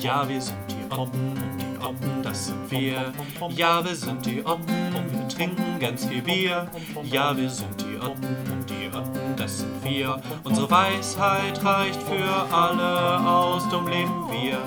Ja, 0.00 0.28
wir 0.28 0.40
sind 0.40 0.56
die 0.68 0.92
Otten 0.92 1.32
und 1.32 1.60
die 1.60 1.84
Otten, 1.84 2.22
das 2.22 2.46
sind 2.46 2.70
wir. 2.70 3.12
Ja, 3.50 3.84
wir 3.84 3.94
sind 3.94 4.26
die 4.26 4.44
Otten 4.44 4.94
und 4.94 5.12
wir 5.12 5.28
trinken 5.28 5.78
ganz 5.78 6.04
viel 6.06 6.22
Bier. 6.22 6.68
Ja, 7.04 7.36
wir 7.36 7.48
sind 7.48 7.80
die 7.80 7.96
Otten 7.96 8.36
und 8.52 8.68
die 8.68 8.88
Otten, 8.94 9.36
das 9.36 9.60
sind 9.60 9.84
wir. 9.84 10.20
Unsere 10.42 10.70
Weisheit 10.70 11.64
reicht 11.64 12.02
für 12.02 12.54
alle 12.54 13.20
aus, 13.26 13.68
dumm 13.68 13.88
leben 13.88 14.28
wir. 14.30 14.58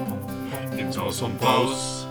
Nimm's 0.75 0.97
aus 0.97 1.21
und 1.21 1.41
raus. 1.43 2.07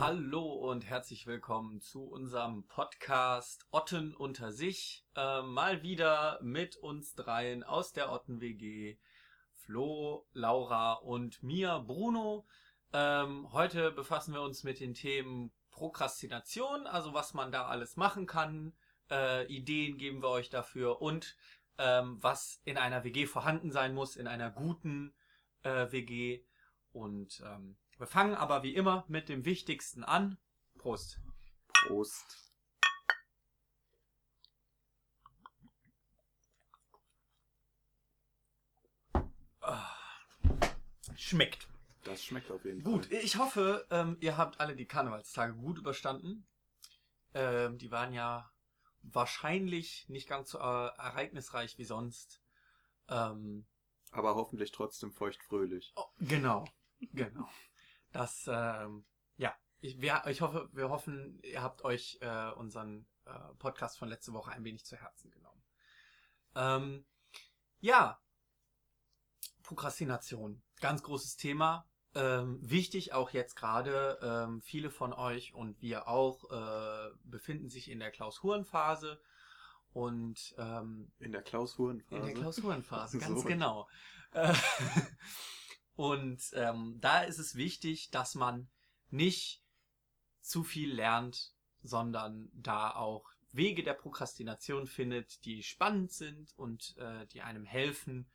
Hallo 0.00 0.49
und 0.70 0.88
herzlich 0.88 1.26
willkommen 1.26 1.80
zu 1.80 2.04
unserem 2.04 2.62
Podcast 2.68 3.66
Otten 3.72 4.14
unter 4.14 4.52
sich. 4.52 5.04
Äh, 5.16 5.42
mal 5.42 5.82
wieder 5.82 6.38
mit 6.42 6.76
uns 6.76 7.16
dreien 7.16 7.64
aus 7.64 7.92
der 7.92 8.12
Otten 8.12 8.40
WG. 8.40 8.96
Flo, 9.52 10.28
Laura 10.32 10.92
und 10.92 11.42
mir, 11.42 11.82
Bruno. 11.84 12.46
Ähm, 12.92 13.52
heute 13.52 13.90
befassen 13.90 14.32
wir 14.32 14.42
uns 14.42 14.62
mit 14.62 14.78
den 14.78 14.94
Themen 14.94 15.50
Prokrastination, 15.72 16.86
also 16.86 17.14
was 17.14 17.34
man 17.34 17.50
da 17.50 17.66
alles 17.66 17.96
machen 17.96 18.28
kann. 18.28 18.72
Äh, 19.10 19.52
Ideen 19.52 19.98
geben 19.98 20.22
wir 20.22 20.28
euch 20.28 20.50
dafür 20.50 21.02
und 21.02 21.36
ähm, 21.78 22.22
was 22.22 22.60
in 22.64 22.78
einer 22.78 23.02
WG 23.02 23.26
vorhanden 23.26 23.72
sein 23.72 23.92
muss, 23.92 24.14
in 24.14 24.28
einer 24.28 24.52
guten 24.52 25.14
äh, 25.64 25.90
WG. 25.90 26.44
Und 26.92 27.42
ähm, 27.44 27.76
wir 27.98 28.06
fangen 28.06 28.36
aber 28.36 28.62
wie 28.62 28.76
immer 28.76 29.04
mit 29.08 29.28
dem 29.28 29.44
Wichtigsten 29.44 30.04
an. 30.04 30.38
Prost. 30.80 31.20
Prost. 31.74 32.50
Schmeckt. 41.16 41.68
Das 42.04 42.24
schmeckt 42.24 42.50
auf 42.50 42.64
jeden 42.64 42.82
Gut, 42.82 43.06
Fall. 43.06 43.18
ich 43.18 43.36
hoffe, 43.36 43.86
ähm, 43.90 44.16
ihr 44.20 44.36
habt 44.38 44.58
alle 44.58 44.74
die 44.74 44.86
Karnevalstage 44.86 45.54
gut 45.54 45.78
überstanden. 45.78 46.46
Ähm, 47.34 47.76
die 47.78 47.90
waren 47.90 48.14
ja 48.14 48.50
wahrscheinlich 49.02 50.08
nicht 50.08 50.28
ganz 50.28 50.50
so 50.50 50.58
äh, 50.58 50.62
ereignisreich 50.62 51.76
wie 51.78 51.84
sonst. 51.84 52.42
Ähm, 53.08 53.66
Aber 54.12 54.34
hoffentlich 54.34 54.72
trotzdem 54.72 55.12
feuchtfröhlich. 55.12 55.92
oh, 55.96 56.06
genau, 56.20 56.64
genau. 57.12 57.48
Das, 58.12 58.48
ähm, 58.50 59.04
ich, 59.80 60.00
wir, 60.00 60.22
ich 60.26 60.40
hoffe, 60.40 60.68
wir 60.72 60.88
hoffen, 60.90 61.40
ihr 61.42 61.62
habt 61.62 61.82
euch 61.84 62.18
äh, 62.20 62.50
unseren 62.52 63.06
äh, 63.24 63.32
Podcast 63.58 63.98
von 63.98 64.08
letzte 64.08 64.32
Woche 64.32 64.50
ein 64.52 64.64
wenig 64.64 64.84
zu 64.84 64.96
Herzen 64.96 65.30
genommen. 65.30 65.62
Ähm, 66.54 67.04
ja, 67.80 68.20
Prokrastination, 69.62 70.62
ganz 70.80 71.02
großes 71.02 71.36
Thema. 71.36 71.86
Ähm, 72.14 72.58
wichtig 72.60 73.12
auch 73.12 73.30
jetzt 73.30 73.54
gerade, 73.54 74.18
ähm, 74.20 74.60
viele 74.62 74.90
von 74.90 75.12
euch 75.12 75.54
und 75.54 75.80
wir 75.80 76.08
auch 76.08 76.50
äh, 76.50 77.10
befinden 77.22 77.68
sich 77.68 77.88
in 77.88 78.00
der 78.00 78.10
Klausurenphase 78.10 79.20
und 79.92 80.54
ähm, 80.58 81.12
In 81.20 81.30
der 81.30 81.42
Klausurenphase. 81.42 82.16
in 82.20 82.26
der 82.26 82.34
Klausurenphase, 82.34 83.18
ganz 83.20 83.42
So. 83.42 83.46
genau. 83.48 83.88
Äh, 84.32 84.52
und 85.94 86.42
ähm, 86.54 86.98
da 87.00 87.20
ist 87.22 87.38
es 87.38 87.54
wichtig, 87.54 88.10
dass 88.10 88.34
man 88.34 88.68
nicht 89.10 89.62
zu 90.40 90.62
viel 90.64 90.92
lernt, 90.94 91.52
sondern 91.82 92.50
da 92.52 92.94
auch 92.94 93.30
Wege 93.52 93.82
der 93.82 93.94
Prokrastination 93.94 94.86
findet, 94.86 95.44
die 95.44 95.62
spannend 95.62 96.12
sind 96.12 96.52
und 96.56 96.96
äh, 96.98 97.26
die 97.26 97.42
einem 97.42 97.64
helfen, 97.64 98.30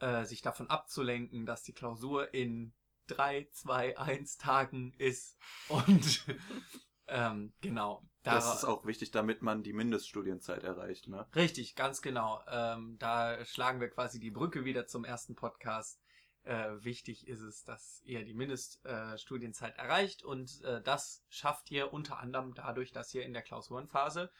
äh, 0.00 0.24
sich 0.24 0.42
davon 0.42 0.68
abzulenken, 0.68 1.46
dass 1.46 1.62
die 1.62 1.72
Klausur 1.72 2.34
in 2.34 2.72
drei, 3.06 3.48
zwei, 3.52 3.96
eins 3.98 4.36
Tagen 4.36 4.92
ist. 4.98 5.36
Und 5.68 6.24
ähm, 7.08 7.52
genau. 7.60 8.04
Das 8.22 8.44
dara- 8.44 8.54
ist 8.54 8.64
auch 8.64 8.84
wichtig, 8.84 9.10
damit 9.12 9.42
man 9.42 9.62
die 9.62 9.72
Mindeststudienzeit 9.72 10.64
erreicht, 10.64 11.08
ne? 11.08 11.26
Richtig, 11.34 11.76
ganz 11.76 12.02
genau. 12.02 12.42
Ähm, 12.48 12.96
da 12.98 13.44
schlagen 13.44 13.80
wir 13.80 13.88
quasi 13.88 14.18
die 14.20 14.30
Brücke 14.30 14.64
wieder 14.64 14.86
zum 14.86 15.04
ersten 15.04 15.34
Podcast. 15.36 16.00
Äh, 16.48 16.82
wichtig 16.82 17.28
ist 17.28 17.42
es, 17.42 17.62
dass 17.64 18.00
ihr 18.06 18.24
die 18.24 18.32
Mindeststudienzeit 18.32 19.76
äh, 19.76 19.82
erreicht 19.82 20.22
und 20.22 20.62
äh, 20.62 20.80
das 20.80 21.22
schafft 21.28 21.70
ihr 21.70 21.92
unter 21.92 22.20
anderem 22.20 22.54
dadurch, 22.54 22.90
dass 22.90 23.12
ihr 23.12 23.22
in 23.22 23.34
der 23.34 23.42
Klausurenphase 23.42 24.32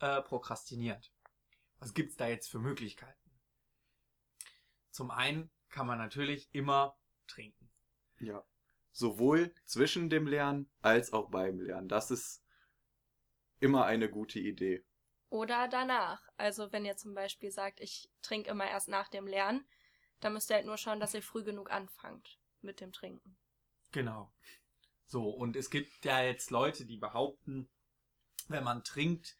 äh, 0.00 0.22
prokrastiniert. 0.22 1.12
Was 1.78 1.92
gibt's 1.92 2.16
da 2.16 2.26
jetzt 2.26 2.48
für 2.50 2.58
Möglichkeiten? 2.58 3.30
Zum 4.92 5.10
einen 5.10 5.50
kann 5.68 5.86
man 5.86 5.98
natürlich 5.98 6.48
immer 6.54 6.96
trinken. 7.26 7.70
Ja. 8.18 8.42
Sowohl 8.90 9.54
zwischen 9.66 10.08
dem 10.08 10.26
Lernen 10.26 10.70
als 10.80 11.12
auch 11.12 11.28
beim 11.28 11.60
Lernen. 11.60 11.88
Das 11.88 12.10
ist 12.10 12.42
immer 13.60 13.84
eine 13.84 14.08
gute 14.08 14.38
Idee. 14.38 14.86
Oder 15.28 15.68
danach. 15.68 16.22
Also 16.38 16.72
wenn 16.72 16.86
ihr 16.86 16.96
zum 16.96 17.12
Beispiel 17.12 17.50
sagt, 17.50 17.80
ich 17.80 18.10
trinke 18.22 18.48
immer 18.48 18.70
erst 18.70 18.88
nach 18.88 19.08
dem 19.08 19.26
Lernen, 19.26 19.66
dann 20.22 20.32
müsst 20.32 20.50
ihr 20.50 20.56
halt 20.56 20.66
nur 20.66 20.78
schauen, 20.78 21.00
dass 21.00 21.14
ihr 21.14 21.22
früh 21.22 21.42
genug 21.42 21.70
anfangt 21.70 22.38
mit 22.60 22.80
dem 22.80 22.92
Trinken. 22.92 23.36
Genau. 23.90 24.32
So, 25.04 25.28
und 25.28 25.56
es 25.56 25.68
gibt 25.68 26.04
ja 26.04 26.22
jetzt 26.22 26.50
Leute, 26.50 26.86
die 26.86 26.96
behaupten, 26.96 27.68
wenn 28.48 28.64
man 28.64 28.84
trinkt, 28.84 29.36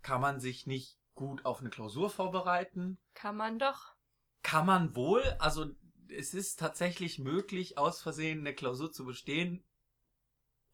kann 0.00 0.20
man 0.20 0.40
sich 0.40 0.66
nicht 0.66 0.98
gut 1.14 1.44
auf 1.44 1.60
eine 1.60 1.70
Klausur 1.70 2.08
vorbereiten. 2.08 2.98
Kann 3.14 3.36
man 3.36 3.58
doch. 3.58 3.94
Kann 4.42 4.66
man 4.66 4.96
wohl, 4.96 5.22
also 5.38 5.70
es 6.08 6.34
ist 6.34 6.58
tatsächlich 6.58 7.18
möglich, 7.18 7.78
aus 7.78 8.00
Versehen 8.00 8.40
eine 8.40 8.54
Klausur 8.54 8.92
zu 8.92 9.04
bestehen, 9.04 9.64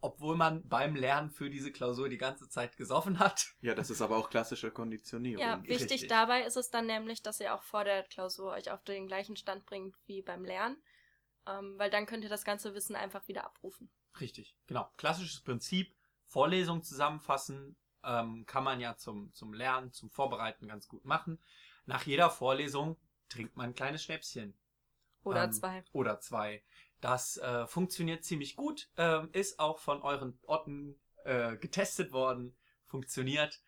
obwohl 0.00 0.36
man 0.36 0.66
beim 0.68 0.94
Lernen 0.94 1.30
für 1.30 1.50
diese 1.50 1.72
Klausur 1.72 2.08
die 2.08 2.18
ganze 2.18 2.48
Zeit 2.48 2.76
gesoffen 2.76 3.18
hat. 3.18 3.54
Ja, 3.60 3.74
das 3.74 3.90
ist 3.90 4.00
aber 4.00 4.16
auch 4.16 4.30
klassische 4.30 4.70
Konditionierung. 4.70 5.44
Ja, 5.44 5.62
wichtig 5.64 5.90
richtig. 5.90 6.08
dabei 6.08 6.44
ist 6.44 6.56
es 6.56 6.70
dann 6.70 6.86
nämlich, 6.86 7.22
dass 7.22 7.40
ihr 7.40 7.54
auch 7.54 7.62
vor 7.62 7.84
der 7.84 8.04
Klausur 8.04 8.52
euch 8.52 8.70
auf 8.70 8.82
den 8.84 9.06
gleichen 9.08 9.36
Stand 9.36 9.66
bringt 9.66 9.96
wie 10.06 10.22
beim 10.22 10.44
Lernen. 10.44 10.76
Ähm, 11.46 11.74
weil 11.78 11.90
dann 11.90 12.06
könnt 12.06 12.24
ihr 12.24 12.30
das 12.30 12.44
ganze 12.44 12.74
Wissen 12.74 12.94
einfach 12.94 13.26
wieder 13.26 13.44
abrufen. 13.44 13.90
Richtig, 14.20 14.56
genau. 14.66 14.90
Klassisches 14.96 15.40
Prinzip, 15.40 15.94
Vorlesung 16.26 16.82
zusammenfassen, 16.82 17.76
ähm, 18.04 18.44
kann 18.46 18.64
man 18.64 18.80
ja 18.80 18.96
zum, 18.96 19.32
zum 19.32 19.52
Lernen, 19.52 19.92
zum 19.92 20.10
Vorbereiten 20.10 20.68
ganz 20.68 20.88
gut 20.88 21.04
machen. 21.04 21.38
Nach 21.86 22.04
jeder 22.04 22.30
Vorlesung 22.30 22.96
trinkt 23.28 23.56
man 23.56 23.70
ein 23.70 23.74
kleines 23.74 24.02
Schnäpschen. 24.02 24.56
Oder 25.24 25.44
Ähm, 25.44 25.52
zwei. 25.52 25.84
Oder 25.92 26.20
zwei. 26.20 26.62
Das 27.00 27.36
äh, 27.36 27.66
funktioniert 27.66 28.24
ziemlich 28.24 28.56
gut, 28.56 28.88
ähm, 28.96 29.28
ist 29.32 29.60
auch 29.60 29.78
von 29.78 30.02
euren 30.02 30.38
Orten 30.42 30.98
äh, 31.24 31.56
getestet 31.56 32.12
worden, 32.12 32.56
funktioniert. 32.84 33.60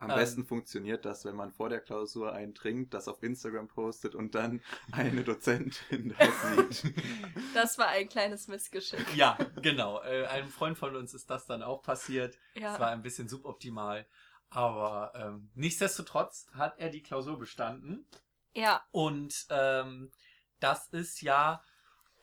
Am 0.00 0.10
ähm, 0.10 0.16
besten 0.16 0.44
funktioniert 0.44 1.04
das, 1.04 1.24
wenn 1.24 1.36
man 1.36 1.52
vor 1.52 1.68
der 1.68 1.80
Klausur 1.80 2.32
einen 2.32 2.54
trinkt, 2.54 2.92
das 2.92 3.08
auf 3.08 3.22
Instagram 3.22 3.68
postet 3.68 4.14
und 4.14 4.34
dann 4.34 4.60
eine 4.92 5.24
Dozentin 5.24 6.14
das 6.18 6.80
sieht. 6.80 6.94
Das 7.54 7.78
war 7.78 7.86
ein 7.86 8.08
kleines 8.08 8.48
Missgeschick. 8.48 9.14
Ja, 9.14 9.38
genau. 9.62 10.02
Äh, 10.02 10.26
einem 10.26 10.48
Freund 10.48 10.76
von 10.76 10.96
uns 10.96 11.14
ist 11.14 11.30
das 11.30 11.46
dann 11.46 11.62
auch 11.62 11.82
passiert. 11.82 12.36
Es 12.54 12.62
war 12.62 12.80
Ja, 12.80 12.86
ein 12.88 13.02
bisschen 13.02 13.28
suboptimal. 13.28 14.06
Aber 14.50 15.12
ähm, 15.14 15.50
nichtsdestotrotz 15.54 16.48
hat 16.52 16.78
er 16.78 16.90
die 16.90 17.02
Klausur 17.02 17.38
bestanden. 17.38 18.06
ja, 18.54 18.82
Und 18.90 19.46
ähm, 19.50 20.10
das 20.58 20.88
ist 20.88 21.22
ja 21.22 21.62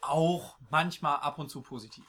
auch 0.02 0.58
manchmal 0.70 1.18
ab 1.18 1.40
und 1.40 1.50
zu 1.50 1.62
positiv. 1.62 2.06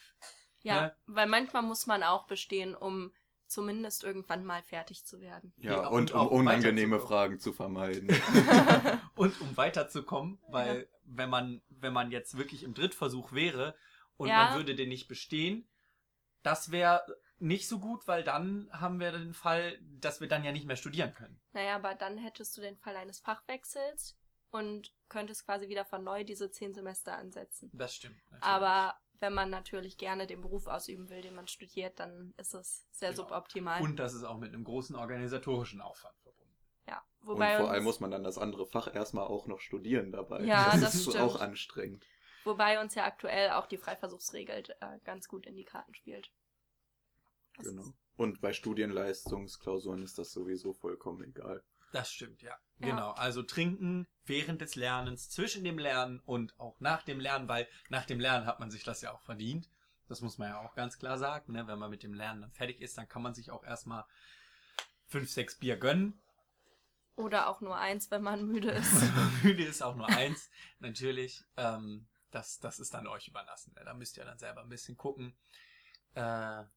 ja. 0.63 0.83
Ne? 0.83 0.97
Weil 1.07 1.27
manchmal 1.27 1.63
muss 1.63 1.87
man 1.87 2.03
auch 2.03 2.27
bestehen, 2.27 2.75
um 2.75 3.13
zumindest 3.47 4.03
irgendwann 4.03 4.45
mal 4.47 4.63
fertig 4.63 5.05
zu 5.05 5.21
werden. 5.21 5.53
Ja, 5.59 5.73
Ja, 5.83 5.89
und, 5.89 6.11
und 6.11 6.13
um 6.13 6.21
auch 6.21 6.31
unangenehme. 6.31 6.99
Fragen 7.01 7.39
zu 7.39 7.53
vermeiden. 7.53 8.09
Und 9.15 9.39
um 9.43 9.57
weiterzukommen, 9.59 10.39
weil 10.49 10.89
wenn 11.05 11.29
man, 11.29 11.61
wenn 11.69 11.93
man 11.93 12.11
jetzt 12.11 12.39
wirklich 12.39 12.63
im 12.63 12.73
Drittversuch 12.75 13.33
wäre 13.33 13.77
und 14.17 14.29
Ja. 14.29 14.45
man 14.47 14.57
würde 14.57 14.75
den 14.75 14.89
nicht 14.89 15.07
bestehen, 15.07 15.69
das 16.43 16.71
wäre 16.71 17.03
nicht 17.39 17.69
so 17.69 17.79
gut, 17.79 18.09
weil 18.09 18.25
dann 18.25 18.69
haben 18.73 18.99
wir 19.01 19.13
den 19.13 19.35
Fall, 19.35 19.79
dass 20.01 20.21
wir 20.21 20.29
dann 20.29 20.45
ja 20.45 20.53
nicht 20.53 20.65
mehr 20.67 20.77
studieren 20.77 21.13
können. 21.13 21.39
Naja, 21.53 21.77
aber 21.77 21.95
dann 21.95 22.17
hättest 22.19 22.57
du 22.57 22.63
den 22.63 22.79
Fall 22.79 22.97
eines 22.97 23.21
Fachwechsels 23.21 24.17
und 24.53 24.95
könntest 25.09 25.45
quasi 25.45 25.69
wieder 25.69 25.85
von 25.85 26.05
neu 26.05 26.25
diese 26.25 26.51
zehn 26.51 26.73
Semester 26.75 27.17
ansetzen. 27.17 27.71
Das 27.75 27.95
stimmt. 27.95 28.17
natürlich. 28.31 28.45
Aber 28.45 28.95
wenn 29.21 29.35
man 29.35 29.51
natürlich 29.51 29.97
gerne 29.99 30.27
den 30.27 30.41
Beruf 30.41 30.67
ausüben 30.67 31.09
will, 31.11 31.23
den 31.23 31.35
man 31.35 31.49
studiert, 31.49 31.99
dann 32.01 32.33
ist 32.37 32.55
es 32.55 32.87
sehr 32.91 33.11
Genau. 33.11 33.25
suboptimal. 33.25 33.83
Und 33.83 33.97
das 33.97 34.15
ist 34.15 34.25
auch 34.25 34.39
mit 34.39 34.53
einem 34.53 34.65
großen 34.65 34.97
organisatorischen 34.97 35.81
Aufwand 35.81 36.19
verbunden. 36.21 36.57
ja, 36.89 37.03
Und 37.21 37.29
wobei, 37.29 37.57
vor 37.57 37.67
uns, 37.67 37.73
allem 37.75 37.85
muss 37.85 38.01
man 38.01 38.11
dann 38.11 38.25
das 38.25 38.39
andere 38.39 38.67
Fach 38.67 38.93
erstmal 38.95 39.27
auch 39.27 39.47
noch 39.47 39.61
studieren 39.61 40.11
dabei. 40.13 40.43
Ja, 40.45 40.77
das 40.77 40.95
ist 40.95 41.03
stimmt. 41.03 41.19
auch 41.19 41.41
anstrengend. 41.41 42.05
wobei 42.45 42.81
uns 42.81 42.95
ja 42.97 43.05
aktuell 43.05 43.51
auch 43.51 43.67
die 43.67 43.79
Freiversuchsregel 43.79 44.65
äh, 44.81 44.99
ganz 45.05 45.29
gut 45.29 45.47
in 45.47 45.55
die 45.57 45.65
Karten 45.65 45.95
spielt. 45.95 46.33
Das 47.57 47.67
Genau. 47.69 47.93
Und 48.17 48.41
bei 48.41 48.53
Studienleistungsklausuren 48.53 50.03
ist 50.03 50.19
das 50.19 50.33
sowieso 50.33 50.73
vollkommen 50.73 51.23
egal. 51.23 51.63
Das 51.93 52.13
stimmt, 52.13 52.43
ja. 52.43 52.57
Ja. 52.79 52.89
Genau. 52.89 53.11
Also 53.13 53.43
trinken 53.43 54.07
während 54.25 54.61
des 54.61 54.75
Lernens, 54.75 55.31
zwischen 55.31 55.63
dem 55.63 55.79
Lernen 55.79 56.21
und 56.21 56.59
auch 56.59 56.81
nach 56.81 57.03
dem 57.03 57.21
Lernen, 57.21 57.49
weil 57.49 57.69
nach 57.91 58.07
dem 58.07 58.19
Lernen 58.19 58.47
hat 58.47 58.61
man 58.61 58.71
sich 58.71 58.83
das 58.83 59.03
ja 59.03 59.13
auch 59.13 59.23
verdient. 59.23 59.69
Das 60.09 60.21
muss 60.21 60.39
man 60.39 60.49
ja 60.49 60.61
auch 60.61 60.75
ganz 60.75 60.99
klar 60.99 61.19
sagen. 61.19 61.53
Ne? 61.53 61.67
Wenn 61.67 61.79
man 61.79 61.91
mit 61.91 62.03
dem 62.03 62.15
Lernen 62.15 62.41
dann 62.43 62.53
fertig 62.53 62.81
ist, 62.81 62.99
dann 62.99 63.09
kann 63.09 63.23
man 63.23 63.35
sich 63.35 63.51
auch 63.51 63.63
erstmal 63.65 64.05
fünf, 65.07 65.31
sechs 65.31 65.57
Bier 65.59 65.77
gönnen. 65.77 66.21
Oder 67.15 67.49
auch 67.49 67.61
nur 67.61 67.77
eins, 67.77 68.11
wenn 68.11 68.23
man 68.23 68.47
müde 68.47 68.71
ist. 68.73 68.93
Müde 69.43 69.65
ist 69.65 69.83
auch 69.83 69.95
nur 69.95 70.09
eins, 70.09 70.51
natürlich. 70.81 71.45
Ähm, 71.57 72.09
das, 72.31 72.59
das 72.59 72.81
ist 72.81 72.95
dann 72.95 73.07
euch 73.07 73.29
überlassen. 73.29 73.75
Ne? 73.75 73.85
Da 73.85 73.93
müsst 73.95 74.17
ihr 74.17 74.25
dann 74.25 74.39
selber 74.39 74.63
ein 74.63 74.69
bisschen 74.71 74.97
gucken. 74.97 75.37
Äh, 76.15 76.21
Ja. 76.21 76.69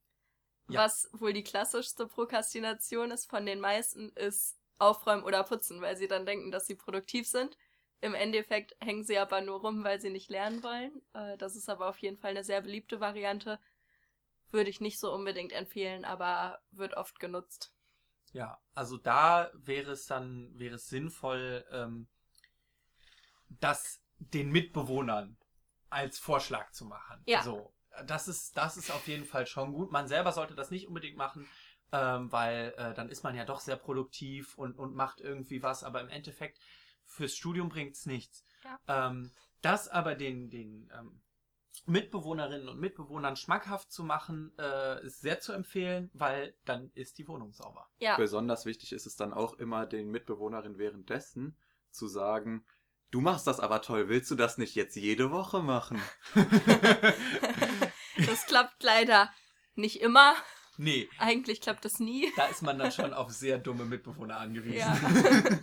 Was 0.67 1.09
wohl 1.13 1.31
die 1.31 1.43
klassischste 1.43 2.07
Prokrastination 2.07 3.11
ist 3.11 3.29
von 3.29 3.45
den 3.45 3.59
meisten, 3.59 4.09
ist 4.13 4.57
aufräumen 4.77 5.23
oder 5.23 5.43
putzen, 5.43 5.81
weil 5.81 5.95
sie 5.97 6.07
dann 6.07 6.25
denken, 6.25 6.51
dass 6.51 6.67
sie 6.67 6.75
produktiv 6.75 7.27
sind. 7.27 7.57
Im 8.01 8.13
Endeffekt 8.13 8.75
hängen 8.81 9.03
sie 9.03 9.17
aber 9.17 9.41
nur 9.41 9.61
rum, 9.61 9.83
weil 9.83 9.99
sie 9.99 10.09
nicht 10.09 10.29
lernen 10.29 10.63
wollen. 10.63 11.01
Äh, 11.13 11.37
Das 11.37 11.55
ist 11.55 11.69
aber 11.69 11.87
auf 11.87 11.97
jeden 11.99 12.17
Fall 12.17 12.31
eine 12.31 12.43
sehr 12.43 12.61
beliebte 12.61 12.99
Variante. 12.99 13.59
Würde 14.51 14.69
ich 14.69 14.81
nicht 14.81 14.99
so 14.99 15.13
unbedingt 15.13 15.53
empfehlen, 15.53 16.05
aber 16.05 16.61
wird 16.71 16.95
oft 16.95 17.19
genutzt. 17.19 17.73
Ja, 18.31 18.59
also 18.73 18.97
da 18.97 19.49
wäre 19.53 19.91
es 19.91 20.05
dann, 20.07 20.51
wäre 20.59 20.75
es 20.75 20.87
sinnvoll, 20.87 21.65
ähm, 21.71 22.07
das 23.47 24.01
den 24.19 24.51
Mitbewohnern 24.51 25.37
als 25.89 26.19
Vorschlag 26.19 26.71
zu 26.71 26.85
machen. 26.85 27.21
Ja. 27.25 27.43
So, 27.43 27.73
das 28.05 28.27
ist, 28.27 28.57
das 28.57 28.77
ist 28.77 28.91
auf 28.91 29.07
jeden 29.07 29.25
Fall 29.25 29.47
schon 29.47 29.73
gut. 29.73 29.91
Man 29.91 30.07
selber 30.07 30.31
sollte 30.31 30.55
das 30.55 30.71
nicht 30.71 30.87
unbedingt 30.87 31.17
machen, 31.17 31.47
ähm, 31.91 32.31
weil 32.31 32.73
äh, 32.77 32.93
dann 32.93 33.09
ist 33.09 33.23
man 33.23 33.35
ja 33.35 33.45
doch 33.45 33.59
sehr 33.59 33.75
produktiv 33.75 34.57
und, 34.57 34.77
und 34.77 34.95
macht 34.95 35.21
irgendwie 35.21 35.63
was, 35.63 35.83
aber 35.83 36.01
im 36.01 36.09
Endeffekt 36.09 36.59
fürs 37.05 37.35
Studium 37.35 37.69
bringt 37.69 37.95
es 37.95 38.05
nichts. 38.05 38.45
Ja. 38.63 39.07
Ähm, 39.07 39.31
das 39.61 39.87
aber 39.87 40.15
den, 40.15 40.49
den 40.49 40.91
ähm, 40.97 41.21
Mitbewohnerinnen 41.85 42.67
und 42.69 42.79
Mitbewohnern 42.79 43.35
schmackhaft 43.35 43.91
zu 43.91 44.03
machen, 44.03 44.51
äh, 44.57 45.05
ist 45.05 45.21
sehr 45.21 45.39
zu 45.39 45.53
empfehlen, 45.53 46.09
weil 46.13 46.55
dann 46.65 46.91
ist 46.93 47.17
die 47.17 47.27
Wohnung 47.27 47.53
sauber. 47.53 47.87
Ja, 47.97 48.17
Besonders 48.17 48.65
wichtig 48.65 48.91
ist 48.93 49.05
es 49.05 49.15
dann 49.15 49.33
auch 49.33 49.53
immer 49.53 49.85
den 49.85 50.09
Mitbewohnerinnen 50.09 50.77
währenddessen 50.77 51.57
zu 51.91 52.07
sagen, 52.07 52.65
du 53.11 53.21
machst 53.21 53.47
das 53.47 53.59
aber 53.59 53.81
toll, 53.81 54.09
willst 54.09 54.31
du 54.31 54.35
das 54.35 54.57
nicht 54.57 54.75
jetzt 54.75 54.95
jede 54.95 55.31
Woche 55.31 55.61
machen? 55.61 56.01
das 58.25 58.45
klappt 58.47 58.81
leider 58.83 59.31
nicht 59.75 60.01
immer. 60.01 60.35
Nee, 60.77 61.09
Eigentlich 61.19 61.61
klappt 61.61 61.85
das 61.85 61.99
nie. 61.99 62.31
da 62.35 62.45
ist 62.47 62.61
man 62.61 62.77
dann 62.77 62.91
schon 62.91 63.13
auf 63.13 63.31
sehr 63.31 63.57
dumme 63.57 63.85
Mitbewohner 63.85 64.37
angewiesen. 64.37 64.77
Ja. 64.79 64.97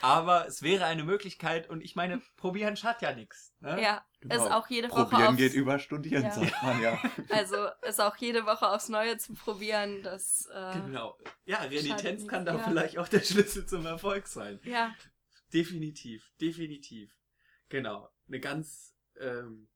Aber 0.00 0.46
es 0.46 0.62
wäre 0.62 0.84
eine 0.84 1.02
Möglichkeit 1.02 1.68
und 1.68 1.80
ich 1.80 1.96
meine, 1.96 2.22
probieren 2.36 2.76
schadet 2.76 3.02
ja 3.02 3.14
nichts. 3.14 3.52
Ne? 3.60 3.82
Ja, 3.82 4.04
Genau. 4.20 4.34
ist 4.46 4.50
auch 4.52 4.68
jede 4.68 4.90
Woche 4.90 5.04
Probieren 5.04 5.28
aufs, 5.28 5.36
geht 5.36 5.54
über 5.54 5.78
Studieren, 5.78 6.24
Ja. 6.24 6.30
sagt 6.32 6.62
man 6.62 6.80
ja. 6.82 7.00
Also 7.30 7.68
ist 7.82 8.00
auch 8.00 8.16
jede 8.16 8.46
Woche 8.46 8.68
aufs 8.68 8.88
Neue 8.88 9.16
zu 9.18 9.34
probieren. 9.34 10.02
Das 10.02 10.48
äh, 10.52 10.72
Genau. 10.80 11.16
Ja, 11.44 11.58
Renitenz 11.58 12.26
kann 12.26 12.44
da 12.44 12.56
ja. 12.56 12.62
vielleicht 12.64 12.98
auch 12.98 13.08
der 13.08 13.20
Schlüssel 13.20 13.66
zum 13.66 13.86
Erfolg 13.86 14.26
sein. 14.26 14.60
ja, 14.64 14.94
Definitiv, 15.52 16.30
definitiv. 16.40 17.10
Genau. 17.68 18.08
Eine 18.28 18.38
ganz, 18.40 18.94
ähm, 19.18 19.68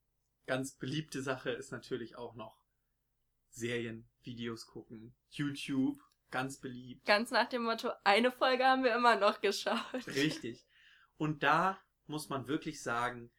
ganz 0.47 0.77
beliebte 0.77 1.23
Sache 1.23 1.51
ist 1.51 1.73
natürlich 1.73 2.17
auch 2.17 2.35
noch 2.35 2.62
Serien, 3.53 4.09
Videos 4.23 4.67
gucken, 4.67 5.15
YouTube, 5.31 6.01
ganz 6.31 6.59
beliebt. 6.59 7.05
ganz 7.05 7.31
nach 7.31 7.49
dem 7.49 7.63
Motto, 7.63 7.91
eine 8.05 8.33
Folge 8.33 8.65
haben 8.65 8.83
wir 8.83 8.95
immer 8.95 9.17
noch 9.17 9.41
geschaut. 9.41 10.07
Richtig. 10.07 10.67
Und 11.17 11.43
da 11.43 11.81
muss 12.07 12.29
man 12.29 12.49
wirklich 12.49 12.83
sagen, 12.83 13.31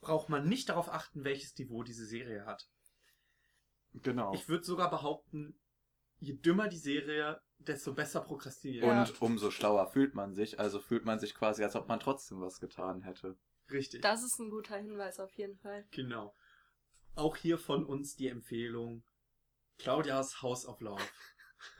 braucht 0.00 0.28
man 0.28 0.48
nicht 0.48 0.68
darauf 0.68 0.92
achten, 0.92 1.24
welches 1.24 1.56
Niveau 1.56 1.84
diese 1.84 2.04
Serie 2.04 2.44
hat. 2.44 2.68
Genau. 3.94 4.34
Ich 4.34 4.48
würde 4.48 4.64
sogar 4.64 4.90
behaupten, 4.90 5.58
je 6.18 6.34
dümmer 6.34 6.68
die 6.68 6.78
Serie, 6.78 7.40
desto 7.58 7.94
besser 7.94 8.22
prokrastinieren. 8.22 8.88
Ja. 8.88 9.02
Und 9.02 9.22
umso 9.22 9.50
schlauer 9.50 9.86
fühlt 9.86 10.14
man 10.14 10.34
sich, 10.34 10.58
also 10.58 10.80
fühlt 10.80 11.04
man 11.04 11.20
sich 11.20 11.34
quasi, 11.34 11.62
als 11.62 11.76
ob 11.76 11.88
man 11.88 12.00
trotzdem 12.00 12.40
was 12.40 12.58
getan 12.58 13.02
hätte. 13.02 13.38
Richtig. 13.70 14.02
Das 14.02 14.24
ist 14.24 14.38
ein 14.40 14.50
guter 14.50 14.76
Hinweis 14.76 15.20
auf 15.20 15.32
jeden 15.34 15.56
Fall. 15.58 15.86
Genau. 15.92 16.34
Auch 17.14 17.36
hier 17.36 17.58
von 17.58 17.84
uns 17.84 18.16
die 18.16 18.28
Empfehlung. 18.28 19.04
Claudias 19.78 20.42
House 20.42 20.66
of 20.66 20.80
Love. 20.80 21.02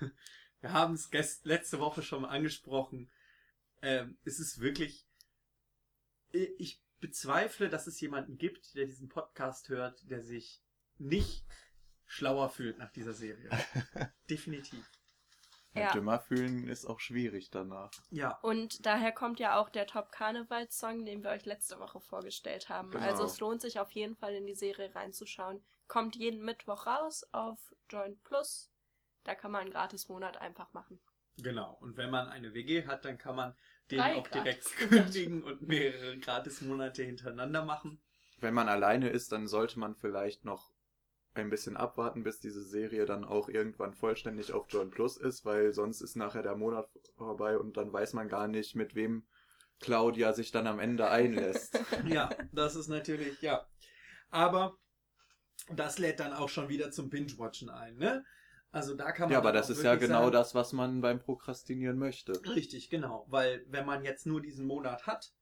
Wir 0.61 0.73
haben 0.73 0.95
es 0.95 1.45
letzte 1.45 1.81
Woche 1.81 2.03
schon 2.03 2.23
mal 2.23 2.29
angesprochen. 2.29 3.11
Ähm, 3.81 4.19
es 4.25 4.39
ist 4.39 4.61
wirklich. 4.61 5.07
Ich 6.33 6.83
bezweifle, 7.01 7.69
dass 7.69 7.87
es 7.87 8.01
jemanden 8.01 8.39
gibt, 8.39 8.75
der 8.75 8.87
diesen 8.87 9.09
Podcast 9.09 9.69
hört, 9.69 10.09
der 10.09 10.23
sich 10.23 10.63
nicht 10.99 11.45
schlauer 12.07 12.49
fühlt 12.49 12.79
nach 12.79 12.91
dieser 12.93 13.13
Serie. 13.13 13.51
Definitiv. 14.31 14.89
Ja. 15.75 15.83
Ja. 15.83 15.93
Dümmer 15.93 16.21
fühlen 16.21 16.69
ist 16.69 16.85
auch 16.87 17.01
schwierig 17.01 17.51
danach. 17.51 17.91
Ja, 18.11 18.39
Und 18.43 18.85
daher 18.85 19.11
kommt 19.13 19.41
ja 19.41 19.59
auch 19.59 19.71
der 19.71 19.87
Top 19.87 20.13
Karneval-Song, 20.13 21.05
den 21.07 21.23
wir 21.25 21.31
euch 21.31 21.47
letzte 21.47 21.79
Woche 21.79 22.01
vorgestellt 22.01 22.69
haben. 22.69 22.91
Genau. 22.91 23.05
Also 23.05 23.25
es 23.25 23.41
lohnt 23.41 23.63
sich 23.63 23.81
auf 23.81 23.91
jeden 23.93 24.15
Fall 24.17 24.35
in 24.35 24.47
die 24.47 24.55
Serie 24.55 24.95
reinzuschauen. 24.95 25.65
Kommt 25.89 26.17
jeden 26.17 26.45
Mittwoch 26.45 26.87
raus 26.87 27.25
auf 27.33 27.59
Joint 27.89 28.23
Plus. 28.25 28.71
Da 29.25 29.35
kann 29.35 29.51
man 29.51 29.63
einen 29.63 29.71
Gratis-Monat 29.71 30.37
einfach 30.39 30.73
machen. 30.73 31.01
genau. 31.39 31.77
Und 31.81 31.97
wenn 31.97 32.11
man 32.11 32.29
eine 32.29 32.53
WG 32.55 32.87
hat, 32.87 33.05
dann 33.05 33.17
kann 33.19 33.37
man 33.37 33.55
den 33.91 33.99
Drei 33.99 34.17
auch 34.17 34.27
direkt 34.29 34.65
gratis. 34.65 34.89
kündigen 34.91 35.43
und 35.43 35.63
mehrere 35.63 36.19
Gratis-Monate 36.19 37.03
hintereinander 37.03 37.65
machen. 37.65 38.01
Wenn 38.41 38.55
man 38.55 38.69
alleine 38.69 39.09
ist, 39.09 39.33
dann 39.33 39.47
sollte 39.47 39.79
man 39.79 39.95
vielleicht 39.95 40.45
noch 40.45 40.72
ein 41.35 41.51
bisschen 41.51 41.77
abwarten, 41.77 42.23
bis 42.23 42.41
diese 42.41 42.63
Serie 42.63 43.07
dann 43.07 43.25
auch 43.25 43.49
irgendwann 43.49 43.95
vollständig 43.95 44.53
auf 44.53 44.67
Join 44.69 44.91
Plus 44.91 45.17
ist, 45.17 45.45
weil 45.45 45.73
sonst 45.73 46.01
ist 46.01 46.17
nachher 46.17 46.43
der 46.43 46.57
Monat 46.57 46.89
vorbei 47.17 47.59
und 47.59 47.77
dann 47.77 47.93
weiß 47.93 48.13
man 48.13 48.29
gar 48.29 48.49
nicht, 48.49 48.75
mit 48.75 48.95
wem 48.95 49.25
Claudia 49.81 50.33
sich 50.33 50.53
dann 50.53 50.67
am 50.67 50.79
Ende 50.79 51.09
einlässt. 51.11 51.79
Ja, 52.07 52.31
das 52.53 52.77
ist 52.77 52.89
natürlich, 52.89 53.41
ja. 53.43 53.67
Aber 54.31 54.77
das 55.71 55.99
lädt 55.99 56.21
dann 56.21 56.33
auch 56.33 56.49
schon 56.49 56.69
wieder 56.69 56.91
zum 56.91 57.11
Binge-Watchen 57.11 57.71
ein, 57.71 57.97
ne? 57.97 58.25
Also 58.71 58.95
da 58.95 59.13
kann 59.13 59.27
man. 59.27 59.33
ja, 59.33 59.39
aber 59.39 59.53
das 59.53 59.69
ist 59.69 59.83
ja 59.83 59.97
genau 59.97 60.23
sagen, 60.23 60.33
das, 60.33 60.55
was 60.55 60.73
man 60.73 61.03
beim 61.03 61.21
Prokrastinieren 61.21 61.99
möchte. 61.99 62.33
Richtig, 62.55 62.89
genau. 62.89 63.27
Weil 63.29 63.65
wenn 63.69 63.85
man 63.85 64.03
jetzt 64.03 64.25
nur 64.27 64.41
diesen 64.41 64.67
Monat 64.67 65.07
hat, 65.07 65.33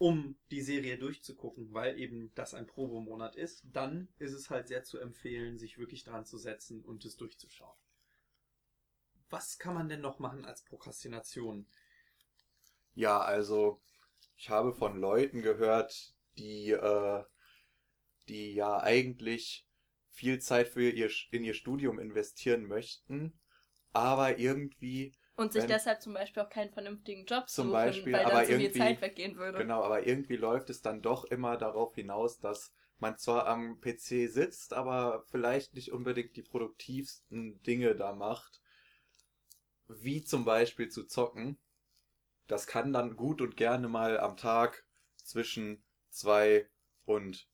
um 0.00 0.34
die 0.50 0.62
Serie 0.62 0.96
durchzugucken, 0.96 1.74
weil 1.74 2.00
eben 2.00 2.32
das 2.34 2.54
ein 2.54 2.66
Probemonat 2.66 3.36
ist, 3.36 3.66
dann 3.70 4.08
ist 4.18 4.32
es 4.32 4.48
halt 4.48 4.66
sehr 4.66 4.82
zu 4.82 4.98
empfehlen, 4.98 5.58
sich 5.58 5.76
wirklich 5.76 6.04
dran 6.04 6.24
zu 6.24 6.38
setzen 6.38 6.82
und 6.82 7.04
es 7.04 7.18
durchzuschauen. 7.18 7.76
Was 9.28 9.58
kann 9.58 9.74
man 9.74 9.90
denn 9.90 10.00
noch 10.00 10.18
machen 10.18 10.46
als 10.46 10.64
Prokrastination? 10.64 11.66
Ja, 12.94 13.20
also 13.20 13.82
ich 14.38 14.48
habe 14.48 14.72
von 14.72 14.98
Leuten 14.98 15.42
gehört, 15.42 16.14
die, 16.38 16.70
äh, 16.70 17.22
die 18.26 18.54
ja 18.54 18.80
eigentlich 18.80 19.66
viel 20.08 20.40
Zeit 20.40 20.68
für 20.68 20.88
ihr 20.88 21.10
in 21.30 21.44
ihr 21.44 21.52
Studium 21.52 21.98
investieren 21.98 22.64
möchten, 22.64 23.38
aber 23.92 24.38
irgendwie 24.38 25.12
Und 25.40 25.54
sich 25.54 25.62
Wenn- 25.62 25.70
deshalb 25.70 26.02
zum 26.02 26.12
Beispiel 26.12 26.42
auch 26.42 26.50
keinen 26.50 26.70
vernünftigen 26.70 27.24
Job 27.24 27.48
Zum 27.48 27.68
suchen, 27.68 27.72
Beispiel, 27.72 28.12
weil 28.12 28.26
aber 28.26 28.34
dann 28.42 28.44
zu 28.44 28.56
viel 28.58 28.72
Zeit 28.72 29.00
weggehen 29.00 29.36
würde. 29.38 29.56
Genau, 29.56 29.82
aber 29.82 30.06
irgendwie 30.06 30.36
läuft 30.36 30.68
es 30.68 30.82
dann 30.82 31.00
doch 31.00 31.24
immer 31.24 31.56
darauf 31.56 31.94
hinaus, 31.94 32.40
dass 32.40 32.74
man 32.98 33.16
zwar 33.16 33.46
am 33.46 33.80
PC 33.80 34.28
sitzt, 34.28 34.74
aber 34.74 35.24
vielleicht 35.30 35.72
nicht 35.72 35.92
unbedingt 35.92 36.36
die 36.36 36.42
produktivsten 36.42 37.62
Dinge 37.62 37.94
da 37.94 38.12
macht, 38.12 38.60
wie 39.88 40.22
zum 40.22 40.44
Beispiel 40.44 40.90
zu 40.90 41.04
zocken. 41.04 41.56
Das 42.46 42.66
kann 42.66 42.92
dann 42.92 43.16
gut 43.16 43.40
und 43.40 43.56
gerne 43.56 43.88
mal 43.88 44.20
am 44.20 44.36
Tag 44.36 44.84
zwischen 45.24 45.82
zwei 46.10 46.68
und 47.06 47.48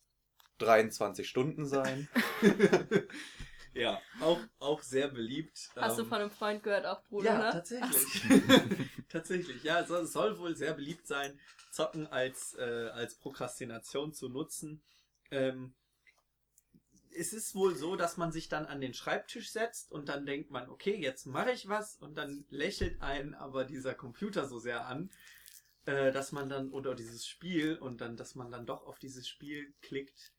23 0.58 1.28
Stunden 1.28 1.66
sein. 1.66 2.08
ja, 3.76 4.00
auch, 4.20 4.40
auch 4.58 4.82
sehr 4.82 5.08
beliebt. 5.08 5.70
Hast 5.76 5.98
du 5.98 6.02
Ähm, 6.02 6.08
von 6.08 6.20
einem 6.20 6.30
Freund 6.30 6.62
gehört, 6.62 6.86
auch 6.86 7.02
Bruder, 7.04 7.26
Ja, 7.26 7.38
ne? 7.38 7.50
tatsächlich. 7.50 8.22
tatsächlich, 9.08 9.62
ja, 9.62 9.80
es 9.80 9.88
soll, 9.88 10.04
es 10.04 10.12
soll 10.12 10.38
wohl 10.38 10.56
sehr 10.56 10.74
beliebt 10.74 11.06
sein, 11.06 11.38
Zocken 11.70 12.06
als, 12.06 12.54
äh, 12.54 12.88
als 12.92 13.16
Prokrastination 13.16 14.12
zu 14.12 14.28
nutzen. 14.28 14.82
Ähm, 15.30 15.74
es 17.14 17.32
ist 17.32 17.54
wohl 17.54 17.74
so, 17.74 17.96
dass 17.96 18.16
man 18.16 18.32
sich 18.32 18.48
dann 18.48 18.66
an 18.66 18.80
den 18.80 18.94
Schreibtisch 18.94 19.50
setzt 19.50 19.90
und 19.90 20.08
dann 20.08 20.26
denkt 20.26 20.50
man, 20.50 20.68
okay, 20.68 20.96
jetzt 20.96 21.26
mache 21.26 21.50
ich 21.52 21.68
was 21.68 21.96
und 21.96 22.16
dann 22.16 22.44
lächelt 22.50 23.00
einen 23.02 23.34
aber 23.34 23.64
dieser 23.64 23.94
Computer 23.94 24.46
so 24.46 24.58
sehr 24.58 24.86
an, 24.86 25.10
äh, 25.86 26.12
dass 26.12 26.32
man 26.32 26.48
dann, 26.48 26.70
oder 26.72 26.94
dieses 26.94 27.26
Spiel 27.26 27.76
und 27.76 28.00
dann, 28.00 28.16
dass 28.16 28.34
man 28.34 28.50
dann 28.50 28.66
doch 28.66 28.86
auf 28.86 28.98
dieses 28.98 29.28
Spiel 29.28 29.74
klickt, 29.80 30.32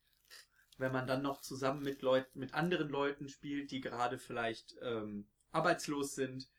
wenn 0.77 0.91
man 0.91 1.07
dann 1.07 1.21
noch 1.21 1.41
zusammen 1.41 1.83
mit 1.83 2.01
Leuten, 2.01 2.39
mit 2.39 2.53
anderen 2.53 2.89
Leuten 2.89 3.29
spielt, 3.29 3.71
die 3.71 3.81
gerade 3.81 4.17
vielleicht 4.17 4.75
ähm, 4.81 5.27
arbeitslos 5.51 6.15
sind, 6.15 6.49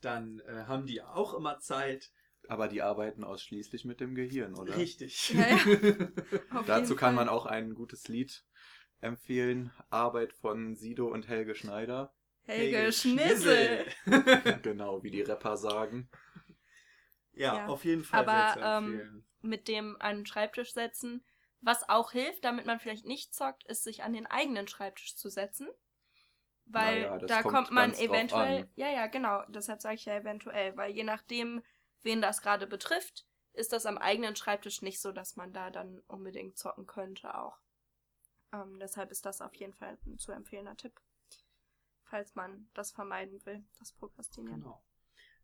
dann 0.00 0.40
äh, 0.40 0.64
haben 0.66 0.86
die 0.86 1.02
auch 1.02 1.34
immer 1.34 1.58
Zeit. 1.58 2.10
Aber 2.48 2.68
die 2.68 2.82
arbeiten 2.82 3.24
ausschließlich 3.24 3.84
mit 3.84 4.00
dem 4.00 4.14
Gehirn, 4.14 4.54
oder? 4.54 4.76
Richtig. 4.76 5.30
Ja, 5.34 5.48
ja. 5.48 6.62
Dazu 6.66 6.94
kann 6.94 7.14
Fall. 7.16 7.24
man 7.24 7.28
auch 7.28 7.46
ein 7.46 7.74
gutes 7.74 8.08
Lied 8.08 8.44
empfehlen. 9.00 9.72
Arbeit 9.90 10.32
von 10.32 10.76
Sido 10.76 11.08
und 11.08 11.28
Helge 11.28 11.54
Schneider. 11.54 12.14
Helge 12.44 12.92
Schnissel. 12.92 13.84
genau, 14.62 15.02
wie 15.02 15.10
die 15.10 15.22
Rapper 15.22 15.56
sagen. 15.56 16.08
ja, 17.32 17.56
Ja. 17.56 17.66
auf 17.66 17.84
jeden 17.84 18.04
Fall 18.04 18.28
Aber, 18.28 18.78
empfehlen. 18.78 19.26
Mit 19.42 19.68
dem 19.68 19.96
an 20.00 20.18
den 20.18 20.26
Schreibtisch 20.26 20.72
setzen. 20.72 21.24
Was 21.66 21.88
auch 21.88 22.12
hilft, 22.12 22.44
damit 22.44 22.64
man 22.64 22.78
vielleicht 22.78 23.06
nicht 23.06 23.34
zockt, 23.34 23.64
ist, 23.64 23.82
sich 23.82 24.04
an 24.04 24.12
den 24.12 24.28
eigenen 24.28 24.68
Schreibtisch 24.68 25.16
zu 25.16 25.28
setzen. 25.28 25.68
Weil 26.64 27.18
das 27.18 27.28
da 27.28 27.42
kommt 27.42 27.54
kommt 27.54 27.70
man 27.72 27.92
eventuell. 27.94 28.70
Ja, 28.76 28.88
ja, 28.88 29.08
genau. 29.08 29.42
Deshalb 29.48 29.82
sage 29.82 29.96
ich 29.96 30.04
ja 30.04 30.14
eventuell. 30.14 30.76
Weil 30.76 30.92
je 30.92 31.02
nachdem, 31.02 31.64
wen 32.02 32.22
das 32.22 32.40
gerade 32.40 32.68
betrifft, 32.68 33.26
ist 33.52 33.72
das 33.72 33.84
am 33.84 33.98
eigenen 33.98 34.36
Schreibtisch 34.36 34.80
nicht 34.80 35.00
so, 35.00 35.10
dass 35.10 35.34
man 35.34 35.52
da 35.52 35.70
dann 35.70 36.04
unbedingt 36.06 36.56
zocken 36.56 36.86
könnte 36.86 37.36
auch. 37.36 37.58
Ähm, 38.52 38.78
deshalb 38.78 39.10
ist 39.10 39.26
das 39.26 39.40
auf 39.40 39.54
jeden 39.56 39.74
Fall 39.74 39.98
ein 40.06 40.18
zu 40.18 40.30
empfehlender 40.30 40.76
Tipp. 40.76 41.00
Falls 42.04 42.36
man 42.36 42.70
das 42.74 42.92
vermeiden 42.92 43.44
will, 43.44 43.64
das 43.80 43.90
Prokrastinieren. 43.90 44.60
Genau. 44.60 44.80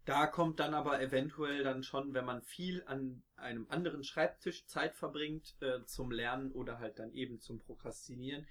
Da 0.05 0.27
kommt 0.27 0.59
dann 0.59 0.75
aber 0.75 1.01
eventuell 1.01 1.63
dann 1.63 1.85
schon, 1.85 2.13
wenn 2.13 2.25
man 2.25 2.43
viel 2.43 2.83
an 2.87 3.23
einem 3.37 3.67
anderen 3.69 4.03
Schreibtisch 4.03 4.67
Zeit 4.67 4.97
verbringt 4.97 5.57
äh, 5.61 5.85
zum 5.85 6.11
Lernen 6.11 6.51
oder 6.53 6.81
halt 6.81 6.99
dann 6.99 7.13
eben 7.13 7.41
zum 7.41 7.61
Prokrastinieren, 7.61 8.47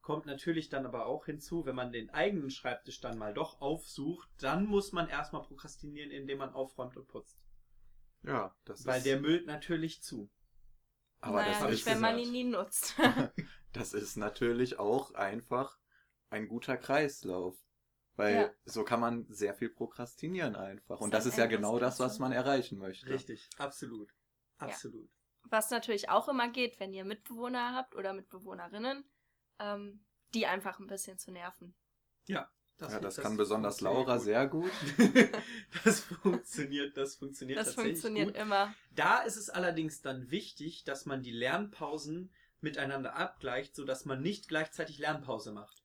kommt 0.00 0.26
natürlich 0.26 0.68
dann 0.68 0.86
aber 0.86 1.06
auch 1.06 1.26
hinzu, 1.26 1.64
wenn 1.66 1.74
man 1.74 1.92
den 1.92 2.10
eigenen 2.10 2.50
Schreibtisch 2.50 3.00
dann 3.00 3.18
mal 3.18 3.34
doch 3.34 3.60
aufsucht, 3.60 4.28
dann 4.38 4.66
muss 4.66 4.92
man 4.92 5.08
erstmal 5.08 5.42
prokrastinieren, 5.42 6.10
indem 6.10 6.38
man 6.38 6.52
aufräumt 6.52 6.96
und 6.96 7.08
putzt. 7.08 7.40
Ja, 8.22 8.54
das 8.64 8.86
Weil 8.86 8.98
ist. 8.98 9.06
der 9.06 9.20
müllt 9.20 9.46
natürlich 9.46 10.02
zu. 10.02 10.30
aber 11.20 11.42
naja, 11.42 11.48
das, 11.48 11.60
hab 11.60 11.70
nicht, 11.70 11.80
ich 11.80 11.86
ist, 11.86 11.86
wenn 11.86 12.00
man 12.00 12.16
gesagt. 12.16 12.26
ihn 12.26 12.32
nie 12.32 12.44
nutzt. 12.44 12.94
das 13.72 13.94
ist 13.94 14.16
natürlich 14.16 14.78
auch 14.78 15.14
einfach 15.14 15.78
ein 16.30 16.48
guter 16.48 16.76
Kreislauf. 16.76 17.56
Weil 18.16 18.34
Ja. 18.34 18.50
so 18.64 18.84
kann 18.84 19.00
man 19.00 19.26
sehr 19.30 19.54
viel 19.54 19.70
prokrastinieren 19.70 20.54
einfach. 20.54 21.00
Und 21.00 21.14
das 21.14 21.24
ein 21.24 21.30
ist 21.30 21.38
ja 21.38 21.46
genau 21.46 21.78
das, 21.78 21.98
was 21.98 22.18
man 22.18 22.32
erreichen 22.32 22.78
möchte. 22.78 23.08
Richtig, 23.08 23.48
absolut. 23.58 24.12
Absolut. 24.58 25.08
Was 25.44 25.70
natürlich 25.70 26.08
auch 26.08 26.28
immer 26.28 26.48
geht, 26.50 26.78
wenn 26.78 26.92
ihr 26.92 27.04
Mitbewohner 27.04 27.74
habt 27.74 27.96
oder 27.96 28.12
Mitbewohnerinnen, 28.12 29.04
ähm, 29.58 30.04
die 30.34 30.46
einfach 30.46 30.78
ein 30.78 30.86
bisschen 30.86 31.18
zu 31.18 31.32
nerven. 31.32 31.74
ja, 32.26 32.48
das, 32.78 33.16
kann 33.16 33.36
besonders 33.36 33.80
Laura 33.80 34.18
funktioniert 34.18 34.22
sehr 34.24 34.46
gut. 34.48 34.72
gut. 34.96 35.42
das 35.84 36.00
funktioniert, 36.00 36.96
das 36.96 37.16
funktioniert 37.16 37.58
Das 37.58 37.66
tatsächlich 37.68 37.92
funktioniert 38.00 38.34
gut. 38.34 38.36
immer. 38.36 38.74
Da 38.90 39.20
ist 39.20 39.36
es 39.36 39.50
allerdings 39.50 40.00
dann 40.00 40.30
wichtig, 40.30 40.84
dass 40.84 41.06
man 41.06 41.22
die 41.22 41.30
Lernpausen 41.30 42.32
miteinander 42.60 43.14
abgleicht, 43.16 43.74
sodass 43.76 44.04
man 44.04 44.20
nicht 44.22 44.48
gleichzeitig 44.48 44.98
Lernpause 44.98 45.52
macht. 45.52 45.82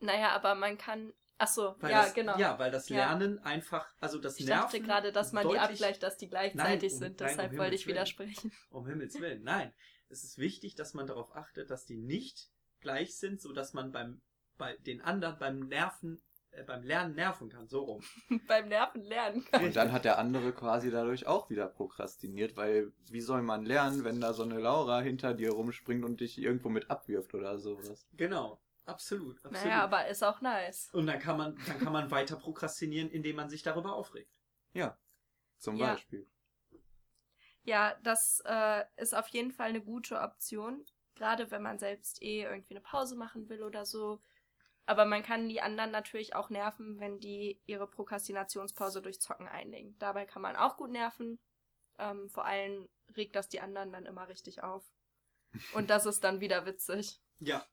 Naja, 0.00 0.30
aber 0.30 0.54
man 0.54 0.78
kann. 0.78 1.12
Ach 1.38 1.48
so, 1.48 1.74
Weil 1.80 1.90
ja, 1.90 2.02
das, 2.02 2.14
genau. 2.14 2.38
Ja, 2.38 2.58
weil 2.58 2.70
das 2.70 2.88
Ja. 2.88 2.96
Lernen 2.96 3.38
einfach, 3.40 3.86
also 4.00 4.18
das 4.18 4.38
ich 4.40 4.46
Nerven 4.46 4.62
dachte 4.62 4.80
gerade, 4.80 5.12
dass 5.12 5.32
man 5.32 5.42
die 5.46 5.54
deutlich- 5.54 5.62
abgleicht, 5.72 6.02
dass 6.02 6.16
die 6.16 6.28
gleichzeitig 6.28 6.92
Nein, 6.92 6.96
um- 6.96 6.98
sind. 6.98 7.20
nein, 7.20 7.28
um 7.30 7.36
Deshalb 7.36 7.58
wollte 7.58 7.74
ich 7.74 7.86
Willen. 7.86 7.94
widersprechen. 7.96 8.52
Um 8.70 8.86
Himmels 8.86 9.20
Willen. 9.20 9.42
Nein, 9.42 9.72
es 10.08 10.24
ist 10.24 10.38
wichtig, 10.38 10.74
dass 10.76 10.94
man 10.94 11.06
darauf 11.06 11.34
achtet, 11.36 11.70
dass 11.70 11.84
die 11.84 11.98
nicht 11.98 12.50
gleich 12.80 13.18
sind, 13.18 13.40
sodass 13.40 13.74
man 13.74 13.92
beim 13.92 14.20
bei 14.58 14.74
den 14.86 15.02
anderen 15.02 15.38
beim 15.38 15.58
Nerven, 15.68 16.18
äh, 16.52 16.62
beim 16.62 16.82
Lernen 16.82 17.14
nerven 17.14 17.50
kann. 17.50 17.68
So 17.68 17.80
rum. 17.84 18.02
Beim 18.48 18.68
Nerven 18.68 19.02
lernen 19.02 19.44
kann. 19.44 19.62
Und 19.66 19.76
dann 19.76 19.92
hat 19.92 20.06
der 20.06 20.18
andere 20.18 20.52
quasi 20.54 20.90
dadurch 20.90 21.26
auch 21.26 21.50
wieder 21.50 21.66
prokrastiniert, 21.68 22.56
weil 22.56 22.90
wie 23.10 23.20
soll 23.20 23.42
man 23.42 23.66
lernen, 23.66 24.04
wenn 24.04 24.18
da 24.18 24.32
so 24.32 24.44
eine 24.44 24.58
Laura 24.58 25.02
hinter 25.02 25.34
dir 25.34 25.50
rumspringt 25.50 26.06
und 26.06 26.20
dich 26.22 26.38
irgendwo 26.38 26.70
mit 26.70 26.90
abwirft 26.90 27.34
oder 27.34 27.58
sowas? 27.58 28.06
Genau. 28.14 28.58
Absolut. 28.86 29.36
absolut. 29.44 29.64
Naja, 29.64 29.82
aber 29.82 30.06
ist 30.06 30.22
auch 30.22 30.40
nice. 30.40 30.88
Und 30.92 31.06
dann 31.06 31.18
kann 31.18 31.36
man, 31.36 31.58
dann 31.66 31.78
kann 31.78 31.92
man 31.92 32.10
weiter 32.10 32.36
prokrastinieren, 32.36 33.10
indem 33.10 33.36
man 33.36 33.50
sich 33.50 33.62
darüber 33.62 33.94
aufregt. 33.94 34.32
Ja, 34.72 34.96
zum 35.58 35.76
Ja. 35.76 35.92
Beispiel. 35.94 36.28
Ja, 37.64 37.96
das 38.04 38.40
äh, 38.44 38.84
ist 38.96 39.14
auf 39.14 39.26
jeden 39.28 39.50
Fall 39.50 39.70
eine 39.70 39.82
gute 39.82 40.20
Option. 40.20 40.86
Gerade 41.16 41.50
wenn 41.50 41.62
man 41.62 41.78
selbst 41.78 42.22
eh 42.22 42.42
irgendwie 42.42 42.74
eine 42.74 42.80
Pause 42.80 43.16
machen 43.16 43.48
will 43.48 43.62
oder 43.62 43.84
so. 43.84 44.22
Aber 44.84 45.04
man 45.04 45.24
kann 45.24 45.48
die 45.48 45.60
anderen 45.60 45.90
natürlich 45.90 46.36
auch 46.36 46.48
nerven, 46.48 47.00
wenn 47.00 47.18
die 47.18 47.60
ihre 47.66 47.88
Prokrastinationspause 47.88 49.02
durch 49.02 49.20
Zocken 49.20 49.48
einlegen. 49.48 49.98
Dabei 49.98 50.26
kann 50.26 50.42
man 50.42 50.54
auch 50.54 50.76
gut 50.76 50.90
nerven. 50.90 51.40
Ähm, 51.98 52.28
vor 52.28 52.44
allem 52.44 52.88
regt 53.16 53.34
das 53.34 53.48
die 53.48 53.60
anderen 53.60 53.90
dann 53.90 54.06
immer 54.06 54.28
richtig 54.28 54.62
auf. 54.62 54.84
Und 55.72 55.90
das 55.90 56.06
ist 56.06 56.22
dann 56.22 56.40
wieder 56.40 56.66
witzig. 56.66 57.20
Ja. 57.40 57.66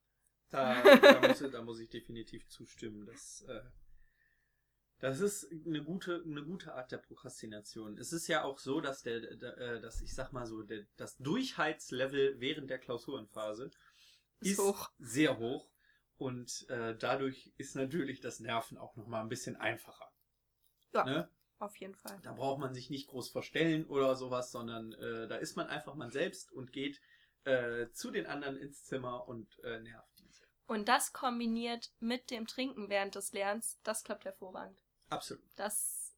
Da, 0.54 0.84
da, 1.02 1.28
muss, 1.28 1.40
da 1.52 1.62
muss 1.64 1.80
ich 1.80 1.90
definitiv 1.90 2.48
zustimmen. 2.48 3.08
Das, 3.08 3.42
äh, 3.48 3.62
das 5.00 5.20
ist 5.20 5.52
eine 5.66 5.84
gute, 5.84 6.22
eine 6.24 6.44
gute 6.44 6.76
Art 6.76 6.92
der 6.92 7.00
Prokrastination. 7.00 7.98
Es 7.98 8.14
ist 8.14 8.28
ja 8.28 8.44
auch 8.44 8.60
so, 8.60 8.80
dass 8.80 9.02
der, 9.02 9.36
der 9.36 9.58
äh, 9.58 9.82
dass 9.82 10.00
ich 10.02 10.14
sag 10.14 10.32
mal 10.32 10.46
so, 10.46 10.62
der, 10.62 10.86
das 10.96 11.18
Durchheitslevel 11.18 12.40
während 12.40 12.70
der 12.70 12.78
Klausurenphase 12.78 13.72
Ist 14.42 14.60
hoch. 14.60 14.92
sehr 15.00 15.40
hoch. 15.40 15.72
Und 16.18 16.70
äh, 16.70 16.96
dadurch 16.96 17.52
ist 17.58 17.76
natürlich 17.76 18.22
das 18.22 18.40
Nerven 18.40 18.78
auch 18.78 18.96
nochmal 18.96 19.24
ein 19.24 19.30
bisschen 19.30 19.56
einfacher. 19.56 20.08
Ja. 20.94 21.04
Ne? 21.04 21.30
Auf 21.58 21.76
jeden 21.78 21.96
Fall. 21.96 22.20
Da 22.22 22.34
braucht 22.34 22.60
man 22.60 22.76
sich 22.76 22.92
nicht 22.92 23.08
groß 23.08 23.30
verstellen 23.30 23.88
oder 23.88 24.16
sowas, 24.16 24.52
sondern 24.52 24.94
äh, 24.94 25.28
da 25.28 25.38
ist 25.38 25.56
man 25.56 25.68
einfach 25.68 25.96
man 25.96 26.12
selbst 26.12 26.52
und 26.52 26.72
geht 26.72 27.02
äh, 27.46 27.90
zu 27.92 28.12
den 28.12 28.28
anderen 28.28 28.58
ins 28.58 28.84
Zimmer 28.84 29.28
und 29.28 29.60
äh, 29.64 29.80
nervt. 29.80 30.13
Und 30.66 30.88
das 30.88 31.14
kombiniert 31.14 31.92
mit 32.00 32.32
dem 32.32 32.48
Trinken 32.48 32.90
während 32.90 33.16
des 33.16 33.34
Lernens, 33.34 33.80
das 33.84 34.04
klappt 34.04 34.26
hervorragend. 34.26 34.78
Absolut. 35.10 35.44
Das 35.56 36.16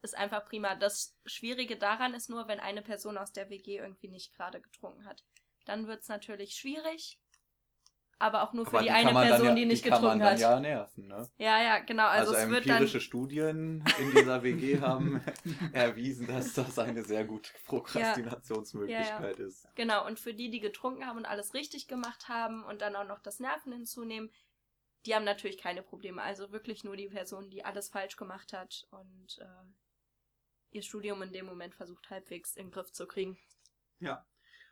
ist 0.00 0.16
einfach 0.16 0.44
prima. 0.46 0.74
Das 0.74 1.14
Schwierige 1.26 1.76
daran 1.76 2.14
ist 2.14 2.28
nur, 2.28 2.48
wenn 2.48 2.60
eine 2.60 2.82
Person 2.82 3.18
aus 3.18 3.32
der 3.32 3.50
WG 3.50 3.78
irgendwie 3.78 4.08
nicht 4.08 4.34
gerade 4.34 4.60
getrunken 4.60 5.04
hat. 5.04 5.24
Dann 5.64 5.86
wird 5.86 6.02
es 6.02 6.08
natürlich 6.08 6.54
schwierig. 6.54 7.20
Aber 8.22 8.44
auch 8.44 8.52
nur 8.52 8.64
für 8.64 8.76
Aber 8.76 8.82
die, 8.82 8.88
kann 8.88 8.96
eine 8.98 9.12
man 9.12 9.28
dann 9.28 9.28
Person, 9.30 9.46
ja, 9.48 9.54
die 9.56 9.66
nicht 9.66 9.82
kann 9.82 9.90
man 10.00 10.00
getrunken 10.00 10.18
dann 10.20 10.32
hat. 10.34 10.38
ja 10.38 10.60
nerven, 10.60 11.08
ne? 11.08 11.28
Ja, 11.38 11.60
ja, 11.60 11.78
genau. 11.80 12.06
Also, 12.06 12.30
Also, 12.30 12.44
es 12.44 12.50
wird 12.50 12.66
dann. 12.66 12.76
empirische 12.76 13.00
Studien 13.00 13.84
in 13.98 14.10
dieser 14.12 14.44
WG 14.44 14.80
haben 14.80 15.20
erwiesen, 15.72 16.28
dass 16.28 16.54
das 16.54 16.78
eine 16.78 17.02
sehr 17.02 17.24
gute 17.24 17.50
Prokrastinationsmöglichkeit 17.66 19.40
ist. 19.40 19.66
Genau, 19.74 20.06
und 20.06 20.20
für 20.20 20.34
die, 20.34 20.50
die 20.50 20.60
getrunken 20.60 21.04
haben 21.04 21.16
und 21.18 21.26
alles 21.26 21.52
richtig 21.52 21.88
gemacht 21.88 22.28
haben 22.28 22.62
und 22.62 22.80
dann 22.80 22.94
auch 22.94 23.08
noch 23.08 23.18
das 23.18 23.40
Nerven 23.40 23.72
hinzunehmen, 23.72 24.30
die 25.04 25.16
haben 25.16 25.24
natürlich 25.24 25.58
keine 25.58 25.82
Probleme. 25.82 26.22
Also 26.22 26.52
wirklich 26.52 26.84
nur 26.84 26.96
die 26.96 27.08
Person, 27.08 27.50
die 27.50 27.64
alles 27.64 27.88
falsch 27.88 28.16
gemacht 28.16 28.52
hat 28.52 28.86
und 28.92 29.38
äh, 29.40 29.46
ihr 30.70 30.82
Studium 30.82 31.22
in 31.22 31.32
dem 31.32 31.46
Moment 31.46 31.74
versucht 31.74 32.08
halbwegs 32.08 32.56
in 32.56 32.66
den 32.66 32.70
Griff 32.70 32.92
zu 32.92 33.08
kriegen. 33.08 33.36
Ja. 33.98 34.24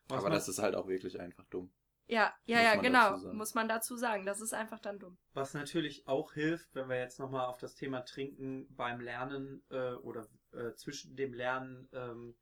Was 0.07 0.19
Aber 0.19 0.28
man, 0.28 0.33
das 0.35 0.49
ist 0.49 0.61
halt 0.61 0.76
auch 0.76 0.87
wirklich 0.87 1.19
einfach 1.19 1.45
dumm. 1.47 1.73
Ja, 2.11 2.35
ja, 2.45 2.61
ja, 2.61 2.75
genau. 2.75 3.17
Muss 3.33 3.55
man 3.55 3.69
dazu 3.69 3.97
sagen. 3.97 4.26
Das 4.26 4.40
ist 4.40 4.52
einfach 4.52 4.81
dann 4.81 4.99
dumm. 4.99 5.17
was 5.33 5.55
natürlich 5.55 6.09
auch 6.09 6.33
hilft, 6.33 6.75
wenn 6.75 6.88
wir 6.88 6.99
jetzt 6.99 7.21
nochmal 7.21 7.47
auf 7.47 7.59
das 7.59 7.75
Thema 7.75 8.00
Trinken 8.00 8.67
beim 8.75 9.00
Lernen 9.00 9.62
äh, 9.71 9.93
oder 9.93 10.29
äh, 10.52 10.75
zwischen 10.75 11.14
dem 11.14 11.33
Lernen 11.33 11.88
ähm, 11.93 12.37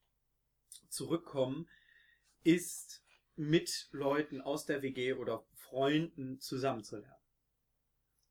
zurückkommen, 0.89 1.69
ist 2.45 3.05
mit 3.37 3.89
Leuten 3.93 4.41
aus 4.41 4.65
der 4.65 4.81
WG 4.81 5.13
oder 5.13 5.45
Freunden 5.53 6.41
zusammenzulernen. 6.41 7.15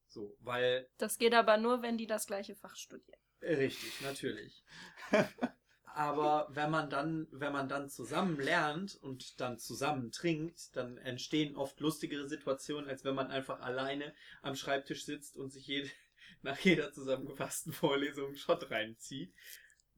So, 0.07 0.35
weil 0.39 0.89
Das 0.97 1.19
geht 1.19 1.35
aber 1.35 1.57
nur, 1.57 1.83
wenn 1.83 1.97
die 1.97 2.07
das 2.07 2.25
gleiche 2.25 2.55
Fach 2.55 2.75
studieren. 2.75 3.19
Richtig, 3.41 4.01
natürlich. 4.01 4.63
Aber 5.97 6.47
wenn 6.51 6.69
man 6.69 6.91
dann, 6.91 7.27
wenn 7.31 7.51
man 7.51 7.67
dann 7.67 7.89
zusammen 7.89 8.39
lernt 8.39 8.99
und 9.01 9.41
dann 9.41 9.57
zusammen 9.57 10.11
trinkt, 10.11 10.75
dann 10.75 10.97
entstehen 10.97 11.55
oft 11.55 11.79
lustigere 11.79 12.27
Situationen, 12.29 12.87
als 12.87 13.03
wenn 13.03 13.15
man 13.15 13.31
einfach 13.31 13.61
alleine 13.61 14.13
am 14.43 14.55
Schreibtisch 14.55 15.05
sitzt 15.05 15.35
und 15.35 15.51
sich 15.51 15.65
jede, 15.65 15.89
nach 16.43 16.59
jeder 16.59 16.93
zusammengefassten 16.93 17.73
Vorlesung 17.73 18.27
einen 18.27 18.37
Shot 18.37 18.69
reinzieht. 18.69 19.33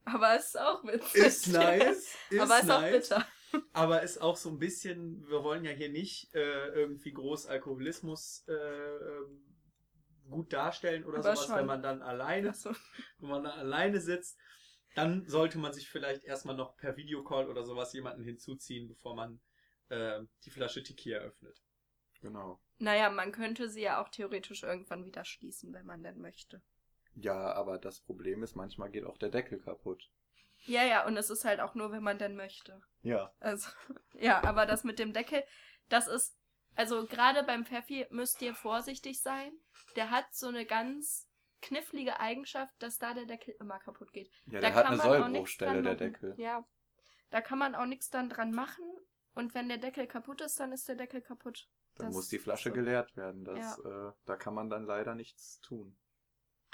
Aber 0.05 0.37
es 0.37 0.45
ist 0.45 0.59
auch 0.61 0.85
witzig. 0.85 1.21
Ist 1.21 1.47
nice. 1.49 2.15
Ist 2.29 2.39
aber 2.39 2.59
ist 2.59 2.65
nice, 2.67 2.71
auch 2.71 2.91
bitter. 2.91 3.27
Aber 3.73 4.01
ist 4.01 4.21
auch 4.21 4.37
so 4.37 4.51
ein 4.51 4.57
bisschen, 4.57 5.27
wir 5.27 5.43
wollen 5.43 5.65
ja 5.65 5.71
hier 5.71 5.89
nicht 5.89 6.33
äh, 6.33 6.67
irgendwie 6.69 7.11
groß 7.11 7.47
Alkoholismus 7.47 8.45
äh, 8.47 8.53
ähm, 8.53 9.43
gut 10.29 10.53
darstellen 10.53 11.03
oder 11.03 11.17
Aber 11.17 11.35
sowas, 11.35 11.45
schon. 11.45 11.55
wenn 11.57 11.65
man 11.65 11.81
dann 11.81 12.01
alleine 12.01 12.51
Achso. 12.51 12.71
wenn 13.17 13.29
man 13.31 13.43
da 13.43 13.49
alleine 13.49 13.99
sitzt, 13.99 14.37
dann 14.99 15.25
sollte 15.25 15.57
man 15.57 15.73
sich 15.73 15.89
vielleicht 15.89 16.23
erstmal 16.23 16.55
noch 16.55 16.75
per 16.75 16.97
Videocall 16.97 17.47
oder 17.47 17.63
sowas 17.63 17.93
jemanden 17.93 18.23
hinzuziehen, 18.23 18.87
bevor 18.87 19.15
man 19.15 19.39
äh, 19.89 20.21
die 20.43 20.51
Flasche 20.51 20.83
Tequila 20.83 21.19
öffnet. 21.19 21.61
Genau. 22.21 22.59
Naja, 22.79 23.09
man 23.09 23.31
könnte 23.31 23.69
sie 23.69 23.81
ja 23.81 24.01
auch 24.01 24.09
theoretisch 24.09 24.63
irgendwann 24.63 25.05
wieder 25.05 25.23
schließen, 25.23 25.73
wenn 25.73 25.85
man 25.85 26.03
denn 26.03 26.19
möchte. 26.19 26.61
Ja, 27.15 27.53
aber 27.53 27.77
das 27.77 28.01
Problem 28.01 28.43
ist, 28.43 28.55
manchmal 28.55 28.91
geht 28.91 29.05
auch 29.05 29.17
der 29.17 29.29
Deckel 29.29 29.59
kaputt. 29.59 30.09
Ja, 30.65 30.83
ja, 30.83 31.05
und 31.05 31.15
es 31.15 31.29
ist 31.29 31.45
halt 31.45 31.61
auch 31.61 31.75
nur, 31.75 31.91
wenn 31.91 32.03
man 32.03 32.17
denn 32.17 32.35
möchte. 32.35 32.81
Ja. 33.01 33.33
Also, 33.39 33.69
ja, 34.13 34.43
aber 34.43 34.65
das 34.65 34.83
mit 34.83 34.99
dem 34.99 35.13
Deckel, 35.13 35.43
das 35.87 36.07
ist, 36.07 36.37
also 36.75 37.05
gerade 37.05 37.43
beim 37.43 37.65
Pfeffi 37.65 38.05
müsst 38.09 38.41
ihr 38.41 38.53
vorsichtig 38.53 39.21
sein. 39.21 39.51
Der 39.95 40.11
hat 40.11 40.25
so 40.33 40.47
eine 40.47 40.65
ganz 40.65 41.28
knifflige 41.61 42.19
Eigenschaft, 42.19 42.73
dass 42.81 42.97
da 42.99 43.13
der 43.13 43.25
Deckel 43.25 43.55
immer 43.59 43.79
kaputt 43.79 44.11
geht. 44.13 44.29
Ja, 44.45 44.59
Da 44.59 44.59
der 44.61 44.73
hat 44.75 44.85
kann 44.85 44.93
eine 44.93 44.97
man 44.97 45.23
auch 45.23 45.27
nichts 45.27 45.57
Sollbruchstelle, 45.57 45.81
der. 45.83 45.95
Deckel. 45.95 46.33
Ja. 46.37 46.65
Da 47.29 47.41
kann 47.41 47.59
man 47.59 47.75
auch 47.75 47.85
nichts 47.85 48.09
dann 48.09 48.29
dran 48.29 48.51
machen. 48.51 48.83
Und 49.35 49.53
wenn 49.53 49.69
der 49.69 49.77
Deckel 49.77 50.07
kaputt 50.07 50.41
ist, 50.41 50.59
dann 50.59 50.71
ist 50.71 50.87
der 50.87 50.95
Deckel 50.95 51.21
kaputt. 51.21 51.69
Dann 51.95 52.07
Das 52.07 52.15
muss 52.15 52.29
die 52.29 52.39
Flasche 52.39 52.69
so. 52.69 52.75
geleert 52.75 53.15
werden. 53.15 53.45
Das, 53.45 53.77
äh, 53.79 54.11
da 54.25 54.35
kann 54.35 54.53
man 54.53 54.69
dann 54.69 54.85
leider 54.85 55.15
nichts 55.15 55.59
tun. 55.61 55.97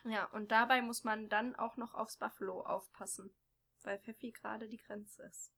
Ja, 0.06 0.25
und 0.32 0.51
dabei 0.51 0.82
muss 0.82 1.04
man 1.04 1.30
dann 1.30 1.56
auch 1.56 1.77
noch 1.77 1.94
aufs 1.94 2.18
Buffalo 2.18 2.62
aufpassen. 2.62 3.36
Weil 3.82 4.00
Pfeffi 4.00 4.32
gerade 4.32 4.68
die 4.68 4.77
Grenze 4.77 5.24
ist. 5.24 5.51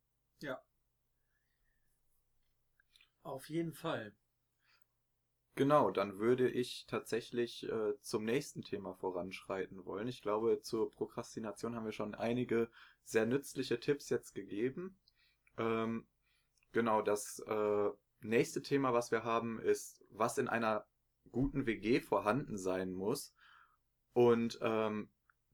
Auf 3.24 3.50
jeden 3.50 3.74
Fall. 3.74 4.14
Genau, 5.58 5.90
dann 5.90 6.20
würde 6.20 6.48
ich 6.48 6.86
tatsächlich 6.86 7.68
äh, 7.68 8.00
zum 8.02 8.24
nächsten 8.24 8.62
Thema 8.62 8.94
voranschreiten 8.94 9.86
wollen. 9.86 10.08
Ich 10.08 10.22
glaube, 10.22 10.62
zur 10.62 10.92
Prokrastination 10.92 11.76
haben 11.76 11.86
wir 11.86 11.92
schon 11.94 12.14
einige 12.14 12.70
sehr 13.04 13.26
nützliche 13.26 13.80
Tipps 13.80 14.10
jetzt 14.10 14.36
gegeben. 14.36 15.00
Ähm, 15.58 16.06
genau, 16.74 17.02
das 17.02 17.40
äh, 17.40 17.90
nächste 18.22 18.62
Thema, 18.62 18.94
was 18.94 19.10
wir 19.10 19.24
haben, 19.24 19.60
ist, 19.60 20.06
was 20.12 20.38
in 20.38 20.48
einer 20.48 20.86
guten 21.32 21.66
WG 21.66 22.02
vorhanden 22.02 22.60
sein 22.60 22.94
muss. 22.94 23.34
Und 24.14 24.60
ähm, 24.62 25.10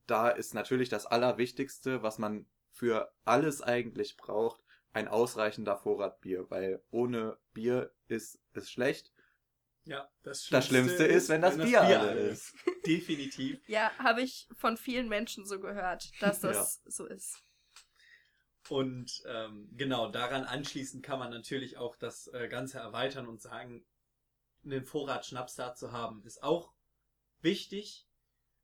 da 0.05 0.27
ist 0.27 0.53
natürlich 0.53 0.89
das 0.89 1.05
Allerwichtigste, 1.05 2.03
was 2.03 2.19
man 2.19 2.45
für 2.72 3.10
alles 3.24 3.62
eigentlich 3.62 4.17
braucht, 4.17 4.62
ein 4.91 5.07
ausreichender 5.07 5.77
Vorrat 5.77 6.19
Bier, 6.19 6.50
weil 6.50 6.83
ohne 6.91 7.38
Bier 7.53 7.93
ist 8.10 8.41
es 8.51 8.69
schlecht. 8.69 9.12
Ja, 9.86 10.10
das 10.24 10.48
Das 10.50 10.68
Schlimmste 10.68 11.04
ist, 11.04 11.30
wenn 11.30 11.42
das 11.42 11.58
Bier 11.58 11.82
alle 11.82 12.13
ist. 12.13 12.54
Definitiv. 12.86 13.60
Ja, 13.68 13.92
habe 13.98 14.22
ich 14.22 14.48
von 14.56 14.78
vielen 14.78 15.10
Menschen 15.10 15.46
so 15.46 15.60
gehört, 15.60 16.10
dass 16.22 16.40
das 16.40 16.82
so 16.86 17.06
ist. 17.06 17.42
Und 18.70 19.22
ähm, 19.25 19.70
genau, 19.74 20.10
daran 20.10 20.46
anschließend 20.46 21.04
kann 21.04 21.20
man 21.20 21.32
natürlich 21.32 21.78
auch 21.78 21.98
das 21.98 22.28
äh, 22.28 22.48
Ganze 22.48 22.80
erweitern 22.80 23.28
und 23.28 23.42
sagen, 23.42 23.86
einen 24.63 24.86
Vorrat 24.86 25.25
Schnaps 25.25 25.56
da 25.56 25.75
zu 25.75 25.92
haben, 25.92 26.24
ist 26.24 26.42
auch 26.42 26.74
wichtig. 27.42 28.08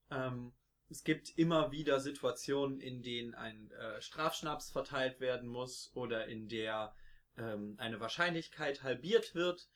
Ähm, 0.10 0.54
es 0.90 1.04
gibt 1.04 1.38
immer 1.38 1.72
wieder 1.72 2.00
Situationen, 2.00 2.80
in 2.80 3.04
denen 3.04 3.36
ein 3.36 3.72
äh, 3.72 4.02
Strafschnaps 4.02 4.72
verteilt 4.72 5.20
werden 5.20 5.48
muss 5.48 5.92
oder 5.94 6.28
in 6.28 6.48
der 6.48 6.96
ähm, 7.38 7.76
eine 7.78 8.00
Wahrscheinlichkeit 8.00 8.82
halbiert 8.82 9.36
wird. 9.36 9.70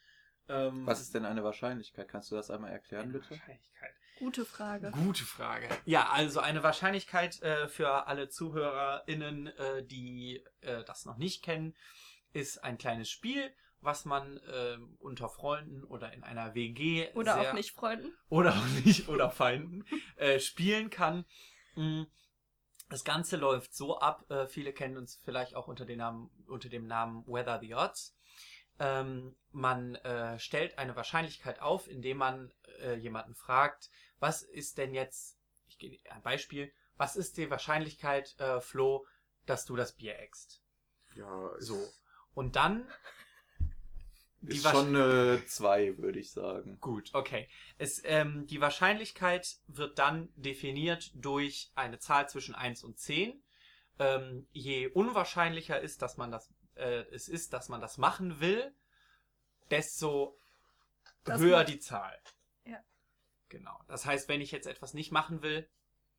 Ähm, 0.50 0.86
Was 0.86 1.00
ist 1.02 1.14
denn 1.14 1.26
eine 1.26 1.44
Wahrscheinlichkeit? 1.44 2.08
Kannst 2.08 2.32
du 2.32 2.36
das 2.36 2.52
einmal 2.52 2.72
erklären, 2.72 3.04
eine 3.04 3.14
bitte? 3.14 3.32
Wahrscheinlichkeit? 3.32 3.94
Gute 4.20 4.46
Frage. 4.46 4.92
Gute 4.92 5.24
Frage. 5.24 5.68
Ja, 5.86 6.10
also 6.10 6.40
eine 6.40 6.64
Wahrscheinlichkeit 6.64 7.42
äh, 7.42 7.68
für 7.68 8.08
alle 8.08 8.30
ZuhörerInnen, 8.30 9.48
äh, 9.48 9.84
die 9.86 10.44
äh, 10.62 10.84
das 10.86 11.06
noch 11.06 11.18
nicht 11.18 11.44
kennen, 11.44 11.76
ist 12.32 12.64
ein 12.64 12.78
kleines 12.78 13.10
Spiel, 13.10 13.52
was 13.82 14.06
man 14.06 14.38
äh, 14.38 14.78
unter 15.00 15.30
Freunden 15.30 15.84
oder 15.84 16.14
in 16.14 16.24
einer 16.24 16.54
WG 16.56 17.10
Oder 17.16 17.34
sehr, 17.34 17.50
auch 17.50 17.54
nicht 17.54 17.72
Freunden. 17.74 18.14
oder 18.30 18.52
auch 18.54 18.66
nicht 18.86 19.10
oder 19.10 19.30
Feinden 19.30 19.86
äh, 20.16 20.40
spielen 20.40 20.90
kann. 20.90 21.26
Mm, 21.76 22.04
Das 22.90 23.04
Ganze 23.04 23.36
läuft 23.38 23.74
so 23.76 24.00
ab, 24.00 24.30
äh, 24.30 24.46
viele 24.48 24.72
kennen 24.74 24.98
uns 24.98 25.20
vielleicht 25.26 25.56
auch 25.56 25.68
unter, 25.68 25.86
den 25.86 25.98
Namen, 25.98 26.30
unter 26.48 26.70
dem 26.70 26.86
Namen 26.88 27.26
Weather 27.28 27.60
the 27.60 27.74
Odds. 27.76 28.16
Ähm, 28.80 29.36
man 29.52 29.96
äh, 29.96 30.40
stellt 30.40 30.78
eine 30.78 30.96
Wahrscheinlichkeit 30.96 31.62
auf, 31.62 31.88
indem 31.88 32.18
man 32.18 32.52
äh, 32.82 32.96
jemanden 32.96 33.36
fragt, 33.36 33.90
was 34.20 34.42
ist 34.42 34.78
denn 34.78 34.94
jetzt, 34.94 35.38
ich 35.68 35.78
gebe 35.78 35.98
ein 36.10 36.22
Beispiel, 36.22 36.72
was 36.98 37.16
ist 37.16 37.38
die 37.38 37.50
Wahrscheinlichkeit, 37.50 38.40
äh, 38.40 38.62
Flo, 38.62 39.06
dass 39.46 39.66
du 39.66 39.76
das 39.76 39.94
Bier 39.94 40.18
eckst? 40.20 40.62
Ja, 41.16 41.52
So. 41.60 41.78
Und 42.34 42.56
dann 42.56 42.88
die 44.42 44.58
ist 44.58 44.70
schon 44.70 44.96
eine 44.96 45.46
2, 45.46 45.98
würde 46.00 46.20
ich 46.20 46.32
sagen. 46.32 46.78
Gut, 46.82 47.10
okay. 47.14 47.48
Es, 47.78 48.02
ähm, 48.06 48.46
die 48.48 48.62
Wahrscheinlichkeit 48.62 49.58
wird 49.68 50.00
dann 50.00 50.30
definiert 50.36 51.12
durch 51.16 51.72
eine 51.76 52.00
Zahl 52.00 52.28
zwischen 52.30 52.56
1 52.56 52.84
und 52.84 53.00
10. 53.00 53.42
Ähm, 54.00 54.48
je 54.52 54.88
unwahrscheinlicher 54.88 55.80
ist, 55.80 56.02
dass 56.02 56.18
man 56.18 56.32
das, 56.32 56.52
äh, 56.76 57.04
es 57.12 57.28
ist, 57.30 57.54
dass 57.54 57.70
man 57.70 57.82
das 57.82 57.98
machen 57.98 58.40
will, 58.40 58.74
desto 59.72 60.40
Das 61.24 61.40
höher 61.40 61.58
macht- 61.60 61.70
die 61.70 61.80
Zahl. 61.80 62.20
Ja. 62.66 62.84
Genau. 63.50 63.80
Das 63.88 64.06
heißt, 64.06 64.28
wenn 64.30 64.42
ich 64.42 64.52
jetzt 64.52 64.68
etwas 64.68 64.94
nicht 64.94 65.12
machen 65.12 65.42
will, 65.42 65.70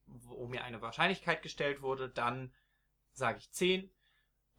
wo 0.06 0.46
mir 0.46 0.64
eine 0.64 0.82
Wahrscheinlichkeit 0.82 1.42
gestellt 1.42 1.80
wurde, 1.82 2.08
dann 2.08 2.52
sage 3.12 3.38
ich 3.38 3.50
10. 3.52 3.90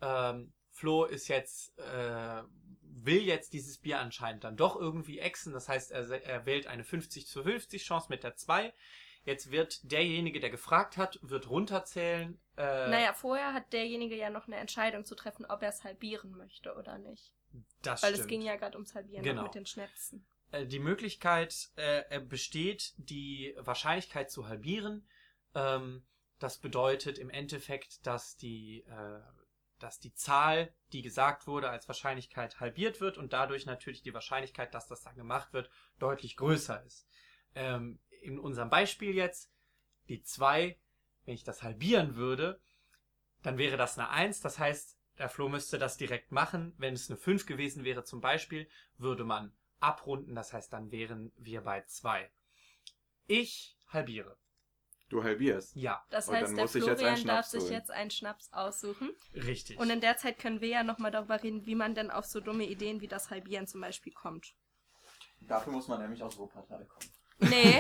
Ähm, 0.02 0.54
Flo 0.72 1.06
ist 1.06 1.28
jetzt, 1.28 1.78
äh, 1.78 2.44
will 2.82 3.22
jetzt 3.24 3.54
dieses 3.54 3.78
Bier 3.78 4.00
anscheinend 4.00 4.44
dann 4.44 4.58
doch 4.58 4.76
irgendwie 4.76 5.20
exen. 5.20 5.54
Das 5.54 5.70
heißt, 5.70 5.92
er, 5.92 6.10
er 6.24 6.46
wählt 6.46 6.68
eine 6.68 6.84
50 6.84 7.28
zu 7.28 7.44
50 7.44 7.84
Chance 7.86 8.08
mit 8.10 8.24
der 8.24 8.36
2. 8.36 8.74
Jetzt 9.26 9.50
wird 9.52 9.92
derjenige, 9.92 10.40
der 10.40 10.52
gefragt 10.52 10.98
hat, 10.98 11.20
wird 11.24 11.50
runterzählen. 11.50 12.40
Äh, 12.58 12.90
Naja, 12.90 13.14
vorher 13.14 13.54
hat 13.54 13.74
derjenige 13.74 14.16
ja 14.16 14.30
noch 14.30 14.46
eine 14.48 14.58
Entscheidung 14.58 15.04
zu 15.04 15.16
treffen, 15.16 15.46
ob 15.46 15.64
er 15.64 15.70
es 15.70 15.84
halbieren 15.84 16.32
möchte 16.38 16.74
oder 16.76 16.98
nicht. 17.00 17.34
das 17.82 18.04
Weil 18.04 18.10
stimmt. 18.12 18.22
es 18.22 18.28
ging 18.28 18.42
ja 18.42 18.56
gerade 18.56 18.76
ums 18.78 18.94
Halbieren 18.96 19.24
Genau. 19.24 19.44
mit 19.44 19.56
den 19.56 19.66
Schnäpsen. 19.66 20.26
Äh, 20.52 20.66
die 20.68 20.80
Möglichkeit 20.80 21.70
äh, 21.76 22.20
besteht, 22.22 22.94
die 22.98 23.56
Wahrscheinlichkeit 23.58 24.30
zu 24.30 24.48
halbieren. 24.48 25.08
Ähm, 25.56 26.06
das 26.40 26.60
bedeutet 26.60 27.18
im 27.18 27.30
Endeffekt, 27.30 28.06
dass 28.06 28.36
die, 28.38 28.82
äh, 28.88 29.22
dass 29.80 30.00
die 30.00 30.14
Zahl, 30.14 30.74
die 30.94 31.02
gesagt 31.02 31.48
wurde, 31.48 31.70
als 31.70 31.88
Wahrscheinlichkeit 31.88 32.60
halbiert 32.60 33.02
wird 33.02 33.18
und 33.18 33.34
dadurch 33.34 33.66
natürlich 33.66 34.02
die 34.04 34.14
Wahrscheinlichkeit, 34.14 34.74
dass 34.74 34.88
das 34.88 35.02
dann 35.02 35.16
gemacht 35.16 35.52
wird, 35.54 35.70
deutlich 35.98 36.36
größer 36.38 36.84
ist. 36.84 37.08
Ähm, 37.56 38.00
in 38.26 38.40
unserem 38.40 38.70
Beispiel 38.70 39.14
jetzt, 39.16 39.52
die 40.10 40.22
2, 40.22 40.78
wenn 41.26 41.34
ich 41.34 41.44
das 41.44 41.64
halbieren 41.64 42.16
würde, 42.16 42.60
dann 43.44 43.58
wäre 43.58 43.78
das 43.78 43.98
eine 43.98 44.10
1. 44.10 44.42
Das 44.42 44.60
heißt, 44.60 44.98
der 45.18 45.30
Flo 45.30 45.48
müsste 45.50 45.78
das 45.78 45.98
direkt 45.98 46.32
machen. 46.32 46.74
Wenn 46.78 46.94
es 46.94 47.10
eine 47.10 47.18
5 47.18 47.46
gewesen 47.46 47.84
wäre 47.84 48.04
zum 48.04 48.22
Beispiel, 48.22 48.68
würde 48.98 49.24
man 49.24 49.54
abrunden. 49.80 50.36
Das 50.36 50.52
heißt, 50.54 50.74
dann 50.74 50.92
wären 50.92 51.32
wir 51.38 51.62
bei 51.62 51.84
2. 51.86 52.30
Ich 53.28 53.78
halbiere. 53.88 54.38
Du 55.10 55.24
halbierst. 55.24 55.76
Ja, 55.76 56.04
Das 56.10 56.28
heißt, 56.30 56.56
der 56.56 56.64
muss 56.64 56.74
ich 56.74 56.84
jetzt 56.84 57.04
einen 57.04 57.16
Florian 57.18 57.28
darf 57.28 57.46
Schnaps 57.46 57.52
sich 57.52 57.62
holen. 57.62 57.74
jetzt 57.74 57.92
einen 57.92 58.10
Schnaps 58.12 58.52
aussuchen. 58.54 59.12
richtig. 59.36 59.78
Und 59.78 59.92
in 59.92 60.02
der 60.02 60.18
Zeit 60.18 60.40
können 60.40 60.62
wir 60.62 60.68
ja 60.68 60.84
nochmal 60.84 61.12
darüber 61.12 61.42
reden, 61.44 61.66
wie 61.68 61.76
man 61.76 61.94
denn 61.94 62.10
auf 62.10 62.26
so 62.26 62.40
dumme 62.40 62.66
Ideen 62.66 63.02
wie 63.02 63.08
das 63.08 63.30
Halbieren 63.30 63.68
zum 63.68 63.82
Beispiel 63.82 64.14
kommt. 64.14 64.56
Dafür 65.42 65.74
muss 65.74 65.88
man 65.88 66.02
nämlich 66.02 66.24
aus 66.24 66.38
Wuppertal 66.38 66.86
kommen. 66.86 67.10
Nee, 67.40 67.80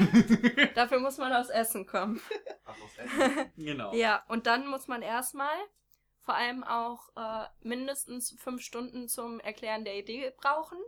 dafür 0.75 0.99
muss 0.99 1.17
man 1.17 1.31
aus 1.33 1.49
Essen 1.49 1.85
kommen. 1.85 2.21
Ach, 2.65 2.75
aus 2.81 2.97
Essen. 2.97 3.51
genau. 3.57 3.93
Ja, 3.93 4.23
und 4.27 4.47
dann 4.47 4.67
muss 4.67 4.87
man 4.87 5.01
erstmal 5.01 5.55
vor 6.25 6.35
allem 6.35 6.63
auch 6.63 7.09
äh, 7.15 7.45
mindestens 7.61 8.35
fünf 8.39 8.61
Stunden 8.61 9.07
zum 9.07 9.39
Erklären 9.39 9.85
der 9.85 9.97
Idee 9.97 10.33
brauchen. 10.37 10.79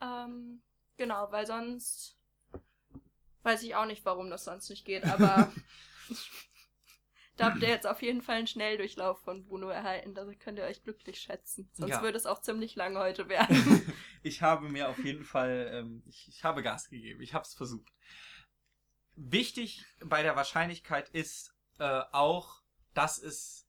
Ähm, 0.00 0.60
genau, 0.96 1.30
weil 1.30 1.46
sonst 1.46 2.18
weiß 3.44 3.62
ich 3.62 3.76
auch 3.76 3.86
nicht, 3.86 4.04
warum 4.04 4.30
das 4.30 4.44
sonst 4.44 4.68
nicht 4.70 4.84
geht, 4.84 5.04
aber 5.04 5.52
da 7.36 7.46
habt 7.46 7.62
ihr 7.62 7.68
jetzt 7.68 7.86
auf 7.86 8.02
jeden 8.02 8.22
Fall 8.22 8.36
einen 8.36 8.46
Schnelldurchlauf 8.46 9.20
von 9.20 9.44
Bruno 9.44 9.68
erhalten. 9.68 10.14
Da 10.14 10.24
könnt 10.38 10.58
ihr 10.58 10.64
euch 10.64 10.82
glücklich 10.82 11.20
schätzen. 11.20 11.68
Sonst 11.72 11.90
Ja. 11.90 12.02
würde 12.02 12.16
es 12.16 12.26
auch 12.26 12.40
ziemlich 12.40 12.76
lang 12.76 12.96
heute 12.96 13.28
werden. 13.28 13.92
ich 14.22 14.42
habe 14.42 14.68
mir 14.68 14.88
auf 14.88 14.98
jeden 15.04 15.24
Fall, 15.24 15.70
ähm, 15.72 16.02
ich, 16.06 16.28
ich 16.28 16.44
habe 16.44 16.62
Gas 16.62 16.88
gegeben. 16.88 17.20
Ich 17.20 17.34
habe 17.34 17.44
es 17.44 17.54
versucht. 17.54 17.92
Wichtig 19.16 19.84
bei 20.04 20.22
der 20.22 20.36
Wahrscheinlichkeit 20.36 21.08
ist 21.10 21.54
äh, 21.78 22.02
auch, 22.12 22.62
dass 22.94 23.18
es 23.18 23.66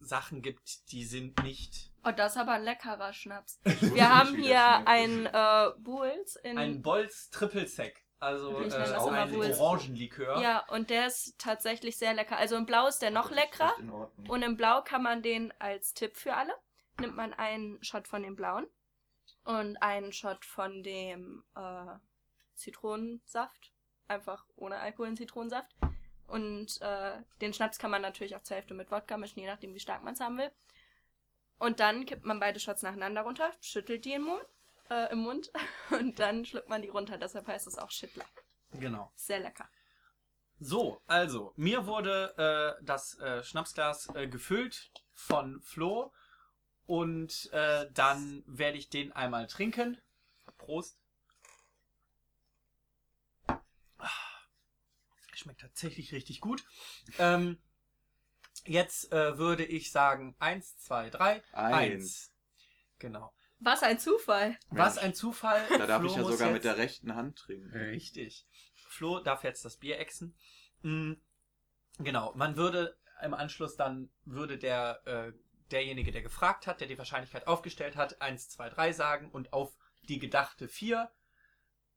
Sachen 0.00 0.42
gibt, 0.42 0.92
die 0.92 1.04
sind 1.04 1.42
nicht 1.42 1.90
oh, 2.06 2.12
das 2.12 2.32
ist 2.32 2.38
aber 2.38 2.52
ein 2.52 2.62
leckerer 2.62 3.12
Schnaps. 3.12 3.60
Wir 3.64 4.08
haben 4.08 4.36
hier 4.36 4.86
ein 4.86 5.26
äh, 5.26 5.70
Bulls 5.78 6.36
in 6.36 6.58
ein 6.58 6.82
Bolz 6.82 7.30
Triple 7.30 7.66
Sec, 7.66 8.04
also 8.18 8.60
Ich 8.60 8.72
äh, 8.72 8.86
immer 8.86 9.12
ein. 9.12 9.60
Orangenlikör. 9.60 10.40
Ja, 10.40 10.64
und 10.70 10.90
der 10.90 11.06
ist 11.06 11.38
tatsächlich 11.38 11.96
sehr 11.96 12.14
lecker. 12.14 12.36
Also 12.36 12.56
im 12.56 12.66
Blau 12.66 12.86
ist 12.86 13.02
der 13.02 13.10
noch 13.10 13.30
leckerer. 13.30 13.74
Und 14.28 14.42
im 14.42 14.56
Blau 14.56 14.82
kann 14.82 15.02
man 15.02 15.22
den 15.22 15.52
als 15.58 15.94
Tipp 15.94 16.16
für 16.16 16.34
alle. 16.34 16.52
Nimmt 16.98 17.14
man 17.16 17.34
einen 17.34 17.82
Shot 17.82 18.08
von 18.08 18.22
dem 18.22 18.36
Blauen 18.36 18.66
und 19.44 19.76
einen 19.78 20.12
Shot 20.12 20.44
von 20.44 20.82
dem 20.82 21.44
äh, 21.54 21.98
Zitronensaft. 22.54 23.72
Einfach 24.08 24.46
ohne 24.56 24.78
Alkohol 24.78 25.08
in 25.08 25.16
Zitronensaft. 25.16 25.74
Und 26.26 26.80
äh, 26.80 27.12
den 27.40 27.52
Schnaps 27.52 27.78
kann 27.78 27.90
man 27.90 28.02
natürlich 28.02 28.34
auch 28.34 28.42
zur 28.42 28.56
Hälfte 28.56 28.74
mit 28.74 28.90
Wodka 28.90 29.16
mischen, 29.16 29.40
je 29.40 29.46
nachdem, 29.46 29.74
wie 29.74 29.80
stark 29.80 30.02
man 30.02 30.14
es 30.14 30.20
haben 30.20 30.38
will. 30.38 30.50
Und 31.58 31.80
dann 31.80 32.04
kippt 32.04 32.24
man 32.24 32.40
beide 32.40 32.60
Shots 32.60 32.82
nacheinander 32.82 33.22
runter, 33.22 33.50
schüttelt 33.60 34.04
die 34.04 34.12
im 34.12 34.24
Mund, 34.24 34.44
äh, 34.90 35.12
im 35.12 35.18
Mund 35.18 35.50
und 35.90 36.18
dann 36.18 36.44
schluckt 36.44 36.68
man 36.68 36.82
die 36.82 36.88
runter. 36.88 37.18
Deshalb 37.18 37.46
heißt 37.46 37.66
es 37.66 37.78
auch 37.78 37.90
Schittler. 37.90 38.26
Genau. 38.72 39.12
Sehr 39.16 39.40
lecker. 39.40 39.68
So, 40.58 41.02
also, 41.06 41.52
mir 41.56 41.86
wurde 41.86 42.76
äh, 42.78 42.84
das 42.84 43.18
äh, 43.18 43.44
Schnapsglas 43.44 44.08
äh, 44.14 44.26
gefüllt 44.26 44.90
von 45.12 45.60
Flo 45.60 46.12
und 46.86 47.50
äh, 47.52 47.90
dann 47.92 48.42
werde 48.46 48.78
ich 48.78 48.88
den 48.88 49.12
einmal 49.12 49.46
trinken. 49.48 50.00
Prost. 50.56 50.98
Ah, 53.98 54.08
Schmeckt 55.34 55.60
tatsächlich 55.60 56.12
richtig 56.12 56.40
gut. 56.40 56.64
Ähm, 57.18 57.58
jetzt 58.64 59.12
äh, 59.12 59.36
würde 59.36 59.64
ich 59.66 59.90
sagen, 59.92 60.34
eins, 60.38 60.78
zwei, 60.78 61.10
drei, 61.10 61.42
Eins. 61.52 61.74
eins. 61.74 62.32
Genau. 62.98 63.32
Was 63.58 63.82
ein 63.82 63.98
Zufall. 63.98 64.58
Was 64.70 64.98
ein 64.98 65.14
Zufall. 65.14 65.62
Da 65.70 65.86
darf 65.86 66.00
Flo 66.00 66.10
ich 66.10 66.16
ja 66.16 66.24
sogar 66.24 66.50
mit 66.50 66.64
der 66.64 66.76
rechten 66.76 67.14
Hand 67.14 67.38
trinken. 67.38 67.70
Richtig. 67.76 68.46
Flo 68.88 69.20
darf 69.20 69.44
jetzt 69.44 69.64
das 69.64 69.76
Bier 69.76 69.98
exen. 69.98 70.36
Mm, 70.82 71.14
Genau, 71.98 72.32
man 72.34 72.56
würde 72.56 72.96
im 73.22 73.34
Anschluss 73.34 73.76
dann, 73.76 74.10
würde 74.24 74.58
der, 74.58 75.00
äh, 75.06 75.32
derjenige, 75.70 76.12
der 76.12 76.22
gefragt 76.22 76.66
hat, 76.66 76.80
der 76.80 76.88
die 76.88 76.98
Wahrscheinlichkeit 76.98 77.46
aufgestellt 77.46 77.96
hat, 77.96 78.20
1, 78.20 78.50
2, 78.50 78.68
3 78.70 78.92
sagen 78.92 79.30
und 79.30 79.52
auf 79.52 79.74
die 80.02 80.18
gedachte 80.18 80.68
4, 80.68 81.10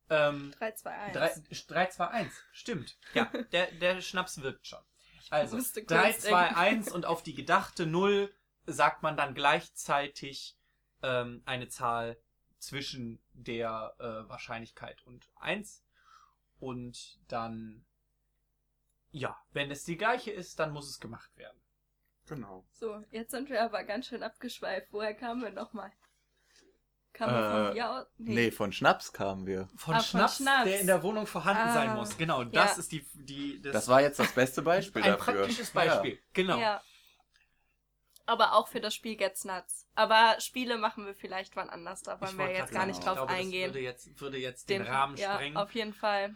ähm, 0.10 0.52
3, 0.58 0.72
2, 0.72 0.92
1. 0.92 1.14
3, 1.14 1.66
3, 1.68 1.86
2, 1.88 2.08
1, 2.08 2.34
stimmt. 2.52 2.98
Ja, 3.14 3.26
der, 3.52 3.72
der 3.74 4.02
Schnaps 4.02 4.42
wirkt 4.42 4.66
schon. 4.66 4.80
Also, 5.30 5.58
musste 5.58 5.82
kurz 5.84 6.00
3, 6.00 6.14
2, 6.14 6.44
denken. 6.46 6.56
1 6.56 6.92
und 6.92 7.06
auf 7.06 7.22
die 7.22 7.36
gedachte 7.36 7.86
0 7.86 8.34
sagt 8.66 9.04
man 9.04 9.18
dann 9.18 9.36
gleichzeitig 9.36 10.58
ähm, 11.04 11.42
eine 11.46 11.68
Zahl 11.70 12.18
zwischen 12.58 13.22
der 13.34 13.96
äh, 14.00 14.30
Wahrscheinlichkeit 14.30 15.02
und 15.06 15.30
1. 15.40 15.84
Und 16.60 17.20
dann, 17.30 17.86
ja, 19.12 19.38
wenn 19.54 19.72
es 19.72 19.84
die 19.86 19.98
gleiche 19.98 20.32
ist, 20.32 20.60
dann 20.60 20.72
muss 20.74 20.90
es 20.90 21.00
gemacht 21.00 21.36
werden. 21.38 21.60
Genau. 22.28 22.66
So, 22.72 23.04
jetzt 23.12 23.32
sind 23.32 23.50
wir 23.50 23.64
aber 23.64 23.84
ganz 23.86 24.08
schön 24.08 24.22
abgeschweift. 24.24 24.88
Woher 24.92 25.14
kamen 25.14 25.42
wir 25.42 25.52
nochmal? 25.52 25.92
Kamen 27.14 27.34
wir 27.34 27.40
Äh, 27.40 27.52
von 27.66 27.74
mir 27.74 27.92
aus? 27.92 28.06
Nee. 28.18 28.52
von 28.52 28.72
Schnaps 28.72 29.12
kamen 29.14 29.48
wir. 29.48 29.68
Von, 29.76 29.96
Ah, 29.96 30.00
von 30.00 30.06
Schnaps, 30.06 30.38
Schnaps. 30.38 30.66
der 30.66 30.80
in 30.82 30.88
der 30.88 31.02
Wohnung 31.02 31.26
vorhanden 31.26 31.64
Ah, 31.70 31.74
sein 31.74 31.96
muss. 31.96 32.18
Genau, 32.18 32.44
das 32.44 32.74
ja. 32.74 32.80
ist 32.80 32.92
die, 32.92 33.04
die 33.16 33.62
Das 33.62 33.88
war 33.88 34.02
jetzt 34.02 34.20
das 34.20 34.32
beste 34.34 34.62
Beispiel 34.62 35.02
ein 35.02 35.14
dafür. 35.14 35.34
praktisches 35.36 35.72
Beispiel. 35.72 36.20
Genau. 36.34 36.60
Ja. 36.60 36.82
Aber 38.30 38.54
auch 38.54 38.68
für 38.68 38.80
das 38.80 38.94
Spiel 38.94 39.16
Gets 39.16 39.44
Nuts. 39.44 39.88
Aber 39.96 40.40
Spiele 40.40 40.78
machen 40.78 41.06
wir 41.06 41.16
vielleicht 41.16 41.56
wann 41.56 41.70
anders. 41.70 42.04
Da 42.04 42.22
wollen 42.22 42.38
wir 42.38 42.52
jetzt 42.52 42.72
gar 42.72 42.86
nicht 42.86 43.04
drauf 43.04 43.16
glaube, 43.16 43.34
eingehen. 43.34 43.68
Das 43.68 43.74
würde 43.74 43.84
jetzt, 43.84 44.22
würde 44.22 44.38
jetzt 44.38 44.70
den, 44.70 44.84
Rahmen 44.84 45.18
ja, 45.18 45.34
sprengen. 45.34 45.58
auf 45.58 45.74
jeden 45.74 45.94
Fall. 45.94 46.36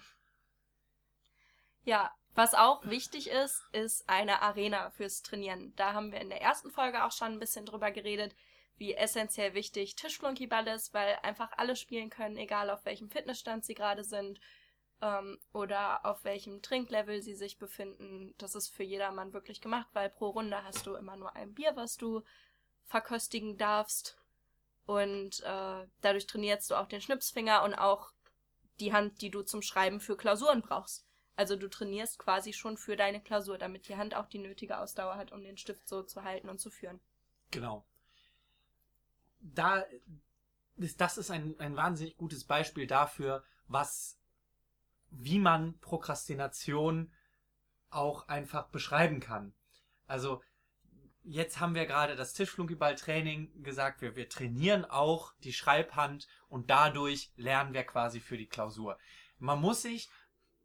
Ja, 1.84 2.12
was 2.34 2.56
auch 2.56 2.84
wichtig 2.86 3.30
ist, 3.30 3.62
ist 3.74 4.10
eine 4.10 4.42
Arena 4.42 4.90
fürs 4.90 5.22
Trainieren. 5.22 5.74
Da 5.76 5.94
haben 5.94 6.12
wir 6.12 6.20
in 6.20 6.30
der 6.30 6.42
ersten 6.42 6.72
Folge 6.72 7.04
auch 7.04 7.12
schon 7.12 7.34
ein 7.34 7.40
bisschen 7.40 7.66
drüber 7.66 7.92
geredet, 7.92 8.36
wie 8.78 8.96
essentiell 8.96 9.54
wichtig 9.54 9.96
Tischflunkyball 9.96 10.68
ist, 10.68 10.96
weil 10.96 11.20
einfach 11.22 11.52
alle 11.58 11.76
spielen 11.76 12.10
können, 12.10 12.38
egal 12.38 12.72
auf 12.72 12.86
welchem 12.86 13.10
Fitnessstand 13.10 13.66
sie 13.66 13.76
gerade 13.76 14.04
sind 14.04 14.40
ähm, 15.04 15.38
oder 15.52 16.06
auf 16.06 16.24
welchem 16.24 16.62
Trinklevel 16.62 17.22
sie 17.22 17.36
sich 17.36 17.58
befinden. 17.58 18.34
Das 18.38 18.56
ist 18.56 18.70
für 18.70 18.84
jedermann 18.84 19.34
wirklich 19.34 19.60
gemacht, 19.60 19.88
weil 19.92 20.10
pro 20.10 20.30
Runde 20.30 20.64
hast 20.64 20.88
du 20.88 20.96
immer 20.96 21.18
nur 21.18 21.36
ein 21.36 21.54
Bier, 21.54 21.76
was 21.76 21.98
du 21.98 22.24
verköstigen 22.86 23.58
darfst. 23.58 24.18
Und 24.86 25.42
äh, 25.42 25.88
dadurch 26.02 26.26
trainierst 26.26 26.72
du 26.72 26.76
auch 26.76 26.88
den 26.88 27.02
Schnipsfinger 27.02 27.64
und 27.64 27.74
auch 27.74 28.14
die 28.80 28.94
Hand, 28.94 29.22
die 29.22 29.30
du 29.30 29.42
zum 29.44 29.62
Schreiben 29.62 30.00
für 30.00 30.16
Klausuren 30.16 30.62
brauchst. 30.62 31.06
Also 31.36 31.58
du 31.58 31.70
trainierst 31.70 32.18
quasi 32.18 32.54
schon 32.54 32.78
für 32.78 32.96
deine 32.96 33.22
Klausur, 33.22 33.58
damit 33.58 33.90
die 33.90 33.98
Hand 33.98 34.16
auch 34.16 34.28
die 34.28 34.40
nötige 34.40 34.78
Ausdauer 34.78 35.16
hat, 35.18 35.32
um 35.34 35.44
den 35.44 35.58
Stift 35.58 35.88
so 35.88 36.04
zu 36.04 36.24
halten 36.24 36.48
und 36.48 36.60
zu 36.60 36.70
führen. 36.70 37.02
Genau. 37.52 37.86
Da 39.40 39.84
das 40.78 41.18
ist 41.18 41.30
ein, 41.30 41.56
ein 41.60 41.76
wahnsinnig 41.76 42.18
gutes 42.18 42.46
Beispiel 42.46 42.88
dafür, 42.88 43.44
was, 43.68 44.18
wie 45.16 45.40
man 45.40 45.78
Prokrastination 45.80 47.12
auch 47.90 48.28
einfach 48.28 48.68
beschreiben 48.68 49.20
kann. 49.20 49.54
Also, 50.08 50.42
jetzt 51.24 51.60
haben 51.60 51.76
wir 51.76 51.86
gerade 51.86 52.16
das 52.16 52.34
Tischflunkyball-Training 52.34 53.64
gesagt, 53.64 54.02
wir, 54.02 54.16
wir 54.16 54.30
trainieren 54.30 54.86
auch 54.86 55.34
die 55.44 55.54
Schreibhand 55.54 56.28
und 56.50 56.70
dadurch 56.70 57.32
lernen 57.36 57.74
wir 57.74 57.84
quasi 57.84 58.20
für 58.20 58.38
die 58.38 58.48
Klausur. 58.48 58.98
Man 59.40 59.62
muss 59.62 59.84
sich 59.84 60.10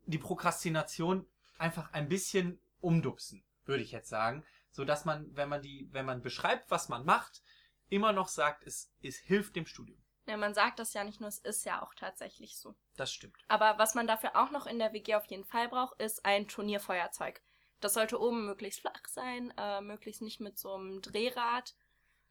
die 0.06 0.18
Prokrastination 0.18 1.26
einfach 1.58 1.92
ein 1.92 2.08
bisschen 2.08 2.58
umdupsen, 2.80 3.44
würde 3.64 3.82
ich 3.82 3.92
jetzt 3.92 4.08
sagen, 4.08 4.44
so 4.70 4.84
dass 4.84 5.04
man, 5.04 5.34
wenn 5.36 5.48
man 5.48 5.62
die, 5.62 5.88
wenn 5.92 6.06
man 6.06 6.22
beschreibt, 6.22 6.70
was 6.70 6.88
man 6.88 7.04
macht, 7.04 7.42
immer 7.88 8.12
noch 8.12 8.28
sagt, 8.28 8.64
es, 8.64 8.92
es 9.02 9.16
hilft 9.16 9.56
dem 9.56 9.66
Studium. 9.66 10.00
Ja, 10.28 10.36
man 10.36 10.52
sagt 10.52 10.78
das 10.78 10.92
ja 10.92 11.04
nicht 11.04 11.20
nur, 11.20 11.28
es 11.28 11.38
ist 11.38 11.64
ja 11.64 11.82
auch 11.82 11.94
tatsächlich 11.94 12.58
so. 12.58 12.74
Das 12.96 13.10
stimmt. 13.10 13.38
Aber 13.48 13.78
was 13.78 13.94
man 13.94 14.06
dafür 14.06 14.36
auch 14.36 14.50
noch 14.50 14.66
in 14.66 14.78
der 14.78 14.92
WG 14.92 15.14
auf 15.14 15.24
jeden 15.26 15.46
Fall 15.46 15.68
braucht, 15.68 15.98
ist 16.00 16.24
ein 16.26 16.46
Turnierfeuerzeug. 16.46 17.40
Das 17.80 17.94
sollte 17.94 18.20
oben 18.20 18.44
möglichst 18.44 18.80
flach 18.80 19.06
sein, 19.08 19.54
äh, 19.56 19.80
möglichst 19.80 20.20
nicht 20.20 20.40
mit 20.40 20.58
so 20.58 20.74
einem 20.74 21.00
Drehrad. 21.00 21.74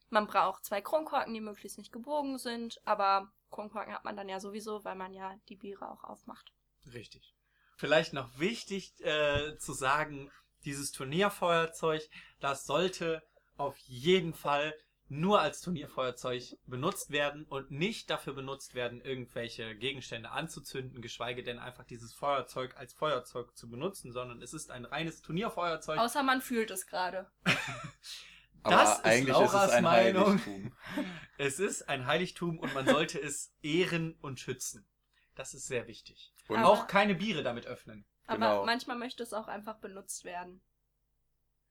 Man 0.10 0.28
braucht 0.28 0.64
zwei 0.64 0.80
Kronkorken, 0.80 1.34
die 1.34 1.42
möglichst 1.42 1.80
nicht 1.80 1.92
gebogen 1.92 2.38
sind, 2.38 2.80
aber 2.86 3.32
Kronkorken 3.50 3.94
hat 3.94 4.06
man 4.06 4.16
dann 4.16 4.30
ja 4.30 4.40
sowieso, 4.40 4.84
weil 4.86 4.96
man 4.96 5.14
ja 5.14 5.36
die 5.50 5.56
Biere 5.56 5.90
auch 5.90 6.04
aufmacht. 6.04 6.54
Richtig. 6.94 7.34
Vielleicht 7.78 8.14
noch 8.14 8.38
wichtig 8.38 8.94
äh, 9.04 9.58
zu 9.58 9.74
sagen, 9.74 10.32
dieses 10.66 10.92
Turnierfeuerzeug, 10.92 12.08
das 12.40 12.66
sollte 12.66 13.24
auf 13.58 13.78
jeden 13.78 14.34
Fall 14.36 14.76
nur 15.10 15.40
als 15.42 15.62
Turnierfeuerzeug 15.62 16.58
benutzt 16.66 17.12
werden 17.12 17.46
und 17.46 17.72
nicht 17.72 18.10
dafür 18.10 18.34
benutzt 18.34 18.76
werden, 18.76 19.02
irgendwelche 19.02 19.76
Gegenstände 19.76 20.32
anzuzünden, 20.32 21.02
geschweige 21.02 21.44
denn 21.44 21.60
einfach 21.60 21.86
dieses 21.86 22.14
Feuerzeug 22.14 22.76
als 22.78 22.94
Feuerzeug 22.94 23.56
zu 23.56 23.70
benutzen, 23.70 24.12
sondern 24.12 24.42
es 24.42 24.54
ist 24.54 24.70
ein 24.70 24.86
reines 24.86 25.22
Turnierfeuerzeug. 25.22 25.98
Außer 25.98 26.24
man 26.24 26.42
fühlt 26.42 26.72
es 26.72 26.88
gerade. 26.88 27.30
Aber 28.64 28.76
Das 28.76 28.98
ist 28.98 29.06
eigentlich 29.06 29.28
ist, 29.30 29.34
Lauras 29.34 29.68
es 29.68 29.72
ein 29.72 29.84
Meinung. 29.84 30.26
Heiligtum. 30.46 30.74
Es 31.38 31.60
ist 31.60 31.88
ein 31.88 32.06
Heiligtum 32.08 32.58
und 32.60 32.74
man 32.74 32.86
sollte 32.88 33.22
es 33.22 33.54
ehren 33.62 34.18
und 34.22 34.40
schützen. 34.40 34.88
Das 35.36 35.54
ist 35.54 35.68
sehr 35.68 35.88
wichtig. 35.88 36.34
Und 36.48 36.58
Aber- 36.58 36.70
auch 36.70 36.88
keine 36.88 37.14
Biere 37.16 37.44
damit 37.44 37.68
öffnen. 37.68 38.06
Aber 38.26 38.38
Genau. 38.40 38.66
manchmal 38.66 38.98
möchte 38.98 39.24
es 39.24 39.32
auch 39.34 39.48
einfach 39.48 39.78
benutzt 39.78 40.26
werden. 40.26 40.62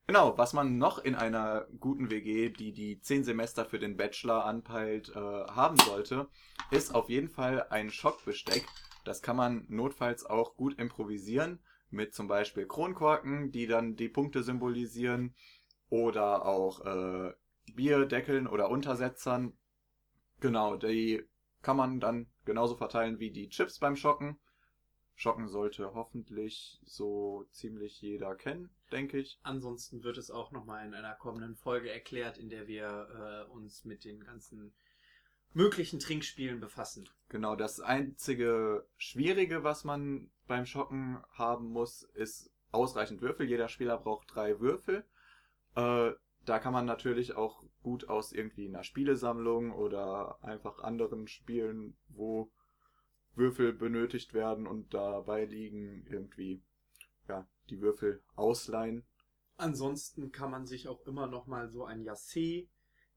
Genau, 0.09 0.39
was 0.39 0.53
man 0.53 0.79
noch 0.79 0.99
in 0.99 1.17
einer 1.17 1.67
guten 1.81 2.11
WG, 2.11 2.51
die 2.51 2.73
die 2.73 3.01
zehn 3.01 3.25
Semester 3.25 3.65
für 3.65 3.81
den 3.81 3.97
Bachelor 3.97 4.45
anpeilt, 4.45 5.09
äh, 5.09 5.19
haben 5.19 5.77
sollte, 5.79 6.29
ist 6.71 6.95
auf 6.95 7.09
jeden 7.09 7.29
Fall 7.29 7.67
ein 7.71 7.91
Schockbesteck. 7.91 8.65
Das 9.05 9.21
kann 9.21 9.35
man 9.35 9.67
notfalls 9.69 10.25
auch 10.25 10.55
gut 10.55 10.79
improvisieren 10.79 11.59
mit 11.91 12.15
zum 12.15 12.29
Beispiel 12.29 12.67
Kronkorken, 12.67 13.51
die 13.51 13.67
dann 13.67 13.97
die 13.97 14.09
Punkte 14.09 14.45
symbolisieren 14.45 15.35
oder 15.89 16.47
auch 16.47 16.85
äh, 16.85 17.33
Bierdeckeln 17.75 18.47
oder 18.47 18.71
Untersetzern. 18.71 19.55
Genau, 20.39 20.77
die 20.77 21.25
kann 21.63 21.77
man 21.77 21.99
dann 21.99 22.29
genauso 22.45 22.77
verteilen 22.77 23.19
wie 23.19 23.33
die 23.33 23.49
Chips 23.49 23.81
beim 23.81 23.97
Schocken. 23.97 24.39
Schocken 25.19 25.49
sollte 25.49 25.95
hoffentlich 25.95 26.79
so 26.85 27.47
ziemlich 27.51 28.03
jeder 28.03 28.35
kennen, 28.35 28.69
denke 28.93 29.19
ich. 29.19 29.41
Ansonsten 29.43 30.05
wird 30.05 30.19
es 30.19 30.31
auch 30.31 30.53
nochmal 30.53 30.87
in 30.87 30.93
einer 30.93 31.15
kommenden 31.15 31.57
Folge 31.57 31.91
erklärt, 31.91 32.37
in 32.37 32.51
der 32.51 32.69
wir 32.69 33.47
äh, 33.49 33.51
uns 33.51 33.87
mit 33.87 34.05
den 34.05 34.21
ganzen 34.21 34.75
möglichen 35.55 36.01
Trinkspielen 36.01 36.61
befassen. 36.61 37.09
Genau, 37.31 37.57
das 37.57 37.81
einzige 37.81 38.87
Schwierige, 38.99 39.65
was 39.65 39.85
man 39.85 40.31
beim 40.47 40.67
Schocken 40.67 41.25
haben 41.31 41.71
muss, 41.71 42.03
ist 42.03 42.53
ausreichend 42.71 43.23
Würfel. 43.23 43.49
Jeder 43.49 43.69
Spieler 43.69 43.97
braucht 43.97 44.35
drei 44.35 44.61
Würfel. 44.61 45.07
Äh, 45.77 46.13
da 46.45 46.59
kann 46.59 46.75
man 46.75 46.85
natürlich 46.85 47.35
auch 47.37 47.65
gut 47.83 48.11
aus 48.11 48.33
irgendwie 48.33 48.69
einer 48.69 48.85
Spielesammlung 48.85 49.73
oder 49.73 50.45
einfach 50.45 50.81
anderen 50.81 51.27
Spielen, 51.27 51.97
wo 52.09 52.53
Würfel 53.37 53.73
benötigt 53.73 54.35
werden 54.35 54.67
und 54.67 54.95
dabei 54.95 55.45
liegen, 55.45 56.07
irgendwie 56.09 56.63
ja, 57.29 57.47
die 57.71 57.81
Würfel 57.81 58.23
ausleihen. 58.35 59.05
Ansonsten 59.57 60.33
kann 60.33 60.51
man 60.51 60.67
sich 60.67 60.89
auch 60.89 61.01
immer 61.07 61.27
nochmal 61.27 61.71
so 61.71 61.85
ein 61.85 62.03
Yassé 62.03 62.69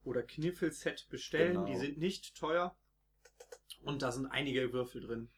oder 0.03 0.23
Kniffelset 0.23 1.07
bestellen. 1.09 1.53
Genau. 1.53 1.65
Die 1.65 1.77
sind 1.77 1.97
nicht 1.97 2.35
teuer. 2.37 2.75
Und 3.83 4.01
da 4.01 4.11
sind 4.11 4.27
einige 4.27 4.71
Würfel 4.73 5.01
drin. 5.01 5.29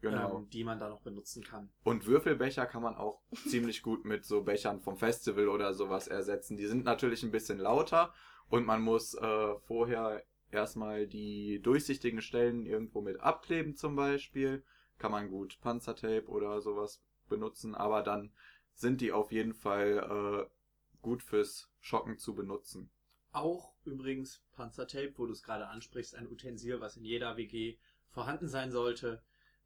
Genau. 0.00 0.40
ähm, 0.40 0.50
die 0.50 0.64
man 0.64 0.78
da 0.78 0.90
noch 0.90 1.00
benutzen 1.00 1.42
kann. 1.42 1.70
Und 1.82 2.04
Würfelbecher 2.04 2.66
kann 2.66 2.82
man 2.82 2.94
auch 2.94 3.22
ziemlich 3.48 3.82
gut 3.82 4.04
mit 4.04 4.26
so 4.26 4.42
Bechern 4.42 4.80
vom 4.80 4.98
Festival 4.98 5.48
oder 5.48 5.72
sowas 5.72 6.08
ersetzen. 6.08 6.58
Die 6.58 6.66
sind 6.66 6.84
natürlich 6.84 7.22
ein 7.22 7.30
bisschen 7.30 7.58
lauter 7.58 8.12
und 8.48 8.66
man 8.66 8.82
muss 8.82 9.14
äh, 9.14 9.54
vorher 9.60 10.22
erstmal 10.54 11.06
die 11.06 11.60
durchsichtigen 11.62 12.22
Stellen 12.22 12.64
irgendwo 12.66 13.00
mit 13.00 13.20
abkleben 13.20 13.76
zum 13.76 13.96
Beispiel. 13.96 14.64
Kann 14.98 15.12
man 15.12 15.28
gut 15.28 15.58
Panzertape 15.60 16.26
oder 16.28 16.60
sowas 16.60 17.02
benutzen, 17.28 17.74
aber 17.74 18.02
dann 18.02 18.32
sind 18.74 19.00
die 19.00 19.12
auf 19.12 19.32
jeden 19.32 19.54
Fall 19.54 20.48
äh, 20.48 20.98
gut 21.02 21.22
fürs 21.22 21.70
Schocken 21.80 22.18
zu 22.18 22.34
benutzen. 22.34 22.90
Auch 23.32 23.74
übrigens 23.84 24.42
Panzertape, 24.52 25.12
wo 25.16 25.26
du 25.26 25.32
es 25.32 25.42
gerade 25.42 25.66
ansprichst, 25.66 26.14
ein 26.14 26.30
Utensil, 26.30 26.80
was 26.80 26.96
in 26.96 27.04
jeder 27.04 27.36
WG 27.36 27.76
vorhanden 28.08 28.48
sein 28.48 28.70
sollte, 28.70 29.22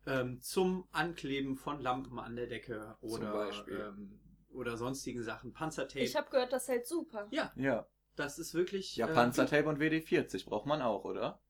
ähm, 0.07 0.41
zum 0.41 0.89
Ankleben 0.91 1.57
von 1.57 1.81
Lampen 1.81 2.19
an 2.19 2.35
der 2.37 2.47
Decke 2.47 2.97
oder, 3.01 3.33
Beispiel. 3.33 3.81
ähm, 3.81 4.21
oder 4.51 4.77
sonstigen 4.77 5.23
Sachen. 5.23 5.53
Panzertape. 5.53 6.01
Ich 6.01 6.17
habe 6.17 6.31
gehört, 6.31 6.53
das 6.53 6.69
hält 6.69 6.87
super. 6.87 7.29
ja, 7.31 7.53
Ja. 7.57 7.87
Das 8.19 8.39
ist 8.39 8.55
wirklich. 8.55 8.97
Ja, 8.97 9.09
äh, 9.09 9.15
Panzertape 9.15 9.69
und 9.69 9.79
WD-40 9.81 10.45
braucht 10.47 10.67
man 10.67 10.83
auch, 10.83 11.05
oder? 11.05 11.41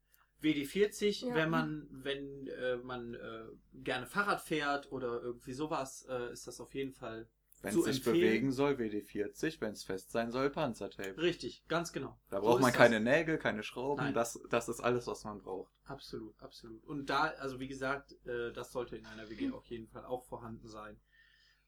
WD-40, 0.42 1.26
Ja. 1.26 1.34
wenn 1.34 1.50
man, 1.50 1.88
wenn 1.90 2.46
äh, 2.46 2.76
man 2.76 3.14
äh, 3.14 3.46
gerne 3.74 4.06
Fahrrad 4.06 4.40
fährt 4.40 4.90
oder 4.92 5.20
irgendwie 5.20 5.52
sowas, 5.52 6.06
äh, 6.08 6.32
ist 6.32 6.46
das 6.46 6.60
auf 6.60 6.74
jeden 6.74 6.92
Fall 6.94 7.28
Wenn 7.60 7.72
Zu 7.72 7.80
es 7.80 7.86
sich 7.86 7.96
empfehlen. 7.96 8.20
bewegen 8.20 8.52
soll, 8.52 8.74
WD-40, 8.74 9.60
wenn 9.60 9.72
es 9.72 9.82
fest 9.82 10.12
sein 10.12 10.30
soll, 10.30 10.50
Panzertape. 10.50 11.20
richtig, 11.20 11.64
ganz 11.66 11.92
genau. 11.92 12.16
Da 12.30 12.36
So 12.40 12.46
braucht 12.46 12.60
man 12.60 12.70
ist 12.70 12.76
keine 12.76 13.00
Nägel, 13.00 13.36
keine 13.38 13.64
Schrauben, 13.64 14.04
Nein. 14.04 14.14
das, 14.14 14.38
das 14.48 14.68
ist 14.68 14.78
alles, 14.80 15.08
was 15.08 15.24
man 15.24 15.40
braucht. 15.40 15.72
Das. 15.82 15.90
Absolut, 15.90 16.40
absolut. 16.40 16.84
Und 16.84 17.10
da, 17.10 17.22
also 17.40 17.58
wie 17.58 17.66
gesagt, 17.66 18.12
äh, 18.24 18.52
das 18.52 18.70
sollte 18.70 18.96
in 18.96 19.06
einer 19.06 19.28
WG 19.28 19.50
auf 19.50 19.66
jeden 19.66 19.88
Fall 19.88 20.04
auch 20.04 20.24
vorhanden 20.26 20.68
sein. 20.68 21.00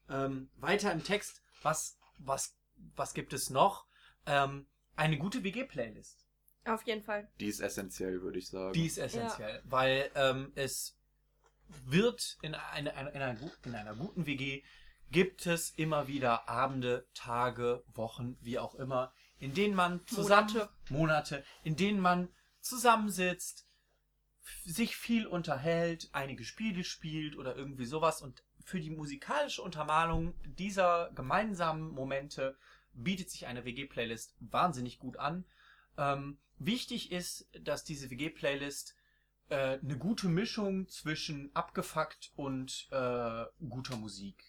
Ähm, 0.09 0.49
weiter 0.55 0.93
im 0.93 1.03
Text, 1.03 1.41
was, 1.61 1.97
was, 2.19 2.55
was 2.95 3.13
gibt 3.13 3.33
es 3.33 3.49
noch? 3.49 3.85
Ähm, 4.25 4.65
eine 5.01 5.17
gute 5.17 5.43
WG-Playlist. 5.43 6.27
Auf 6.65 6.83
jeden 6.83 7.01
Fall. 7.01 7.27
Die 7.39 7.47
ist 7.47 7.59
essentiell, 7.59 8.21
würde 8.21 8.37
ich 8.37 8.49
sagen. 8.49 8.73
Die 8.73 8.85
ist 8.85 8.99
essentiell, 8.99 9.61
weil 9.65 10.11
ähm, 10.13 10.51
es 10.53 10.95
wird 11.85 12.37
in, 12.43 12.53
eine, 12.53 12.95
eine, 12.95 13.09
in, 13.09 13.21
einer, 13.21 13.37
in 13.65 13.75
einer 13.75 13.95
guten 13.95 14.27
WG 14.27 14.63
gibt 15.09 15.47
es 15.47 15.71
immer 15.71 16.07
wieder 16.07 16.47
Abende, 16.47 17.07
Tage, 17.15 17.83
Wochen, 17.93 18.37
wie 18.41 18.59
auch 18.59 18.75
immer, 18.75 19.11
in 19.39 19.55
denen 19.55 19.73
man 19.73 20.05
zusammen 20.05 20.53
Monate. 20.53 20.69
Monate, 20.89 21.43
in 21.63 21.75
denen 21.75 21.99
man 21.99 22.29
zusammensitzt, 22.59 23.67
sich 24.63 24.95
viel 24.95 25.25
unterhält, 25.25 26.09
einige 26.13 26.43
Spiele 26.43 26.83
spielt 26.83 27.35
oder 27.35 27.55
irgendwie 27.55 27.85
sowas 27.85 28.21
und 28.21 28.43
für 28.63 28.79
die 28.79 28.91
musikalische 28.91 29.63
Untermalung 29.63 30.35
dieser 30.45 31.11
gemeinsamen 31.15 31.89
Momente 31.89 32.55
bietet 32.93 33.29
sich 33.29 33.47
eine 33.47 33.65
WG-Playlist 33.65 34.35
wahnsinnig 34.39 34.99
gut 34.99 35.17
an. 35.17 35.45
Ähm, 35.97 36.37
wichtig 36.57 37.11
ist, 37.11 37.49
dass 37.59 37.83
diese 37.83 38.09
WG-Playlist 38.09 38.95
äh, 39.49 39.79
eine 39.79 39.97
gute 39.97 40.27
Mischung 40.27 40.87
zwischen 40.87 41.53
abgefuckt 41.53 42.31
und 42.35 42.87
äh, 42.91 43.45
guter 43.67 43.97
Musik. 43.97 44.43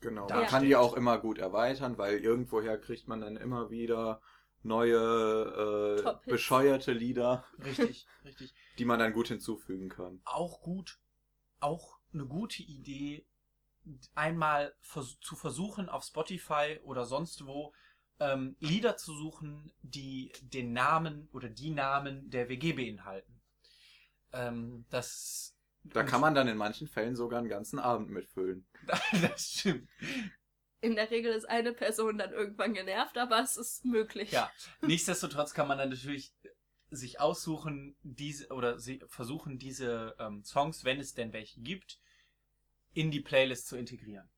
Genau. 0.00 0.26
Da 0.26 0.36
Man 0.36 0.46
kann 0.46 0.62
die 0.62 0.76
auch 0.76 0.94
immer 0.94 1.18
gut 1.18 1.38
erweitern, 1.38 1.98
weil 1.98 2.18
irgendwoher 2.18 2.78
kriegt 2.78 3.08
man 3.08 3.20
dann 3.20 3.36
immer 3.36 3.70
wieder 3.70 4.20
neue, 4.62 6.02
äh, 6.26 6.30
bescheuerte 6.30 6.92
Lieder, 6.92 7.44
Richtig, 7.64 8.06
richtig. 8.24 8.54
die 8.78 8.84
man 8.84 8.98
dann 8.98 9.12
gut 9.12 9.28
hinzufügen 9.28 9.88
kann. 9.88 10.20
Auch 10.24 10.60
gut, 10.60 10.98
auch 11.60 11.98
eine 12.12 12.26
gute 12.26 12.62
Idee, 12.62 13.26
einmal 14.14 14.74
vers 14.80 15.18
zu 15.20 15.36
versuchen, 15.36 15.88
auf 15.88 16.04
Spotify 16.04 16.78
oder 16.82 17.04
sonst 17.04 17.46
wo 17.46 17.72
ähm, 18.18 18.56
Lieder 18.60 18.96
zu 18.96 19.14
suchen, 19.14 19.72
die 19.82 20.32
den 20.40 20.72
Namen 20.72 21.28
oder 21.32 21.48
die 21.48 21.70
Namen 21.70 22.30
der 22.30 22.48
WG 22.48 22.72
beinhalten. 22.72 23.40
Ähm, 24.32 24.86
das, 24.90 25.54
Da 25.84 26.02
kann 26.02 26.20
man 26.20 26.34
dann 26.34 26.48
in 26.48 26.56
manchen 26.56 26.88
Fällen 26.88 27.16
sogar 27.16 27.40
einen 27.40 27.48
ganzen 27.48 27.78
Abend 27.78 28.10
mitfüllen. 28.10 28.66
das 29.22 29.50
stimmt. 29.50 29.88
In 30.80 30.94
der 30.94 31.10
Regel 31.10 31.32
ist 31.32 31.48
eine 31.48 31.72
Person 31.72 32.18
dann 32.18 32.32
irgendwann 32.32 32.74
genervt, 32.74 33.18
aber 33.18 33.40
es 33.40 33.56
ist 33.56 33.84
möglich. 33.84 34.30
Ja, 34.30 34.50
nichtsdestotrotz 34.82 35.54
kann 35.54 35.68
man 35.68 35.78
dann 35.78 35.90
natürlich 35.90 36.34
sich 36.90 37.20
aussuchen, 37.20 37.96
diese 38.02 38.48
oder 38.48 38.78
sie 38.78 39.02
versuchen, 39.08 39.58
diese 39.58 40.14
ähm, 40.18 40.44
Songs, 40.44 40.84
wenn 40.84 41.00
es 41.00 41.14
denn 41.14 41.32
welche 41.32 41.60
gibt, 41.60 41.98
in 42.96 43.10
die 43.10 43.20
Playlist 43.20 43.68
zu 43.68 43.76
integrieren. 43.76 44.28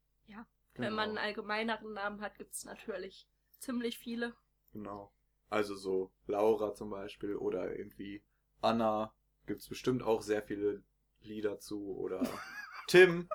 Wenn 0.75 0.93
man 0.95 1.07
einen 1.09 1.15
Genau. 1.17 1.27
allgemeineren 1.27 1.93
Namen 1.93 2.21
hat, 2.21 2.37
gibt 2.39 2.55
es 2.55 2.65
natürlich 2.65 3.27
ziemlich 3.59 3.99
viele. 3.99 4.37
Genau. 4.73 5.13
Also 5.51 5.75
so 5.75 6.13
Laura 6.29 6.73
zum 6.73 6.91
Beispiel 6.91 7.35
oder 7.35 7.75
irgendwie 7.77 8.23
Anna 8.61 9.13
gibt's 9.47 9.69
bestimmt 9.69 10.05
auch 10.05 10.23
sehr 10.23 10.41
viele 10.43 10.85
Lieder 11.21 11.59
zu 11.59 11.97
oder 11.97 12.21
Tim. 12.87 13.29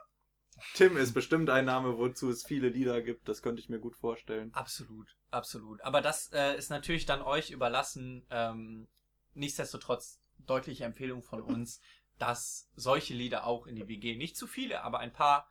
Tim 0.74 0.96
ist 0.96 1.14
bestimmt 1.14 1.50
ein 1.50 1.66
Name, 1.66 1.98
wozu 1.98 2.30
es 2.30 2.46
viele 2.46 2.70
Lieder 2.70 3.02
gibt. 3.02 3.28
Das 3.28 3.42
könnte 3.42 3.60
ich 3.62 3.68
mir 3.68 3.80
gut 3.80 3.98
vorstellen. 3.98 4.54
Absolut, 4.54 5.14
absolut. 5.30 5.82
Aber 5.82 6.00
das 6.00 6.32
äh, 6.32 6.56
ist 6.56 6.70
natürlich 6.70 7.06
dann 7.06 7.22
euch 7.22 7.52
überlassen. 7.52 8.26
Ähm, 8.30 8.88
nichtsdestotrotz 9.34 10.22
deutliche 10.46 10.86
Empfehlung 10.86 11.24
von 11.24 11.42
uns, 11.42 11.82
dass 12.20 12.70
solche 12.76 13.14
Lieder 13.14 13.46
auch 13.46 13.68
in 13.68 13.76
die 13.76 13.88
WG, 13.88 14.16
nicht 14.16 14.38
zu 14.38 14.48
viele, 14.48 14.84
aber 14.84 15.00
ein 15.00 15.14
paar 15.14 15.50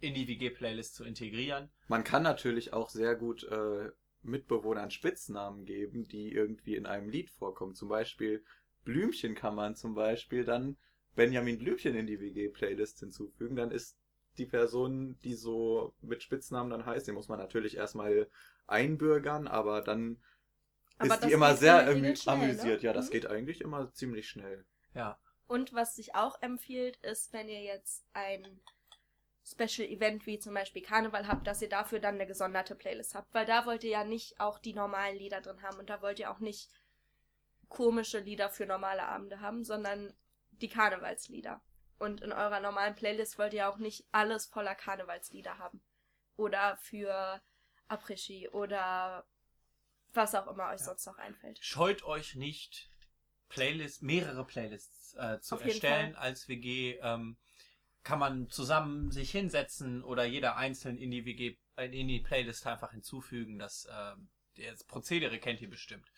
in 0.00 0.14
die 0.14 0.26
WG-Playlist 0.28 0.94
zu 0.94 1.04
integrieren. 1.04 1.70
Man 1.88 2.04
kann 2.04 2.22
natürlich 2.22 2.72
auch 2.72 2.90
sehr 2.90 3.14
gut 3.14 3.44
äh, 3.44 3.90
Mitbewohnern 4.22 4.90
Spitznamen 4.90 5.64
geben, 5.64 6.08
die 6.08 6.32
irgendwie 6.32 6.76
in 6.76 6.86
einem 6.86 7.08
Lied 7.08 7.30
vorkommen. 7.30 7.74
Zum 7.74 7.88
Beispiel 7.88 8.44
Blümchen 8.84 9.34
kann 9.34 9.54
man 9.54 9.76
zum 9.76 9.94
Beispiel 9.94 10.44
dann 10.44 10.76
Benjamin 11.14 11.58
Blümchen 11.58 11.94
in 11.94 12.06
die 12.06 12.20
WG-Playlist 12.20 13.00
hinzufügen. 13.00 13.56
Dann 13.56 13.70
ist 13.70 13.96
die 14.38 14.46
Person, 14.46 15.18
die 15.24 15.34
so 15.34 15.94
mit 16.00 16.22
Spitznamen 16.22 16.70
dann 16.70 16.86
heißt, 16.86 17.06
den 17.06 17.14
muss 17.14 17.28
man 17.28 17.38
natürlich 17.38 17.76
erstmal 17.76 18.28
einbürgern, 18.66 19.46
aber 19.46 19.82
dann 19.82 20.18
Aber 20.98 21.16
ist 21.16 21.24
die 21.24 21.32
immer 21.32 21.54
sehr 21.56 21.86
ne? 21.88 22.16
amüsiert. 22.26 22.82
Ja, 22.82 22.92
das 22.92 23.06
Mhm. 23.06 23.12
geht 23.12 23.26
eigentlich 23.26 23.60
immer 23.60 23.92
ziemlich 23.92 24.28
schnell. 24.28 24.64
Ja, 24.94 25.18
Und 25.46 25.74
was 25.74 25.96
sich 25.96 26.14
auch 26.14 26.40
empfiehlt, 26.40 26.96
ist, 26.98 27.32
wenn 27.32 27.48
ihr 27.48 27.62
jetzt 27.62 28.04
ein 28.14 28.60
Special 29.44 29.88
Event 29.88 30.24
wie 30.26 30.38
zum 30.38 30.54
Beispiel 30.54 30.82
Karneval 30.82 31.26
habt, 31.26 31.46
dass 31.46 31.60
ihr 31.60 31.68
dafür 31.68 31.98
dann 31.98 32.14
eine 32.14 32.26
gesonderte 32.26 32.74
Playlist 32.74 33.14
habt. 33.14 33.34
Weil 33.34 33.44
da 33.44 33.66
wollt 33.66 33.84
ihr 33.84 33.90
ja 33.90 34.04
nicht 34.04 34.38
auch 34.40 34.58
die 34.58 34.72
normalen 34.72 35.16
Lieder 35.16 35.40
drin 35.40 35.62
haben 35.62 35.78
und 35.78 35.90
da 35.90 36.00
wollt 36.00 36.18
ihr 36.20 36.30
auch 36.30 36.38
nicht 36.38 36.70
komische 37.68 38.20
Lieder 38.20 38.50
für 38.50 38.66
normale 38.66 39.02
Abende 39.04 39.40
haben, 39.40 39.64
sondern 39.64 40.14
die 40.50 40.68
Karnevalslieder. 40.68 41.60
Und 41.98 42.20
in 42.20 42.32
eurer 42.32 42.60
normalen 42.60 42.94
Playlist 42.94 43.38
wollt 43.38 43.54
ihr 43.54 43.68
auch 43.68 43.78
nicht 43.78 44.06
alles 44.12 44.46
voller 44.46 44.74
Karnevalslieder 44.74 45.58
haben. 45.58 45.82
Oder 46.36 46.76
für 46.78 47.40
Après-Ski 47.88 48.48
oder 48.48 49.26
was 50.12 50.34
auch 50.34 50.46
immer 50.46 50.66
euch 50.66 50.80
Ja. 50.80 50.86
sonst 50.86 51.06
noch 51.06 51.18
einfällt. 51.18 51.58
scheut 51.62 52.02
euch 52.04 52.34
nicht, 52.34 52.90
Playlist, 53.52 54.02
mehrere 54.02 54.44
Playlists 54.44 55.14
äh, 55.14 55.40
zu 55.40 55.56
Auf 55.56 55.64
erstellen 55.64 56.16
als 56.16 56.48
WG. 56.48 56.98
Ähm, 57.02 57.36
kann 58.02 58.18
man 58.18 58.48
zusammen 58.48 59.10
sich 59.10 59.30
hinsetzen 59.30 60.02
oder 60.02 60.24
jeder 60.24 60.56
einzeln 60.56 60.98
in 60.98 61.10
die 61.10 61.24
WG, 61.24 61.56
äh, 61.76 61.86
in 61.86 62.08
die 62.08 62.20
Playlist 62.20 62.66
einfach 62.66 62.92
hinzufügen. 62.92 63.58
Das, 63.58 63.84
äh, 63.84 64.70
das 64.70 64.84
Prozedere 64.84 65.38
kennt 65.38 65.60
ihr 65.60 65.70
bestimmt. 65.70 66.10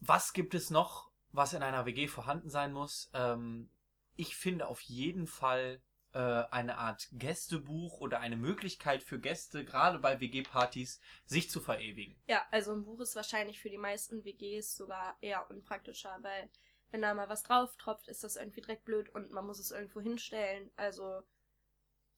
Was 0.00 0.32
gibt 0.32 0.54
es 0.54 0.70
noch, 0.70 1.10
was 1.30 1.54
in 1.54 1.62
einer 1.62 1.86
WG 1.86 2.06
vorhanden 2.06 2.50
sein 2.50 2.72
muss? 2.72 3.10
Ähm, 3.14 3.70
ich 4.14 4.36
finde 4.36 4.68
auf 4.68 4.80
jeden 4.82 5.26
Fall 5.26 5.82
äh, 6.12 6.18
eine 6.50 6.78
Art 6.78 7.08
Gästebuch 7.12 7.98
oder 8.00 8.20
eine 8.20 8.36
Möglichkeit 8.36 9.02
für 9.02 9.18
Gäste, 9.18 9.64
gerade 9.64 9.98
bei 9.98 10.20
WG-Partys, 10.20 11.00
sich 11.24 11.50
zu 11.50 11.60
verewigen. 11.60 12.16
Ja, 12.26 12.42
also 12.50 12.72
ein 12.72 12.84
Buch 12.84 13.00
ist 13.00 13.16
wahrscheinlich 13.16 13.60
für 13.60 13.70
die 13.70 13.78
meisten 13.78 14.24
WGs 14.24 14.76
sogar 14.76 15.16
eher 15.20 15.50
unpraktischer, 15.50 16.18
weil 16.22 16.50
wenn 16.90 17.02
da 17.02 17.14
mal 17.14 17.28
was 17.28 17.42
drauf 17.42 17.76
tropft, 17.78 18.08
ist 18.08 18.22
das 18.22 18.36
irgendwie 18.36 18.60
direkt 18.60 18.84
blöd 18.84 19.08
und 19.14 19.30
man 19.30 19.46
muss 19.46 19.58
es 19.58 19.70
irgendwo 19.70 20.00
hinstellen. 20.00 20.70
Also 20.76 21.22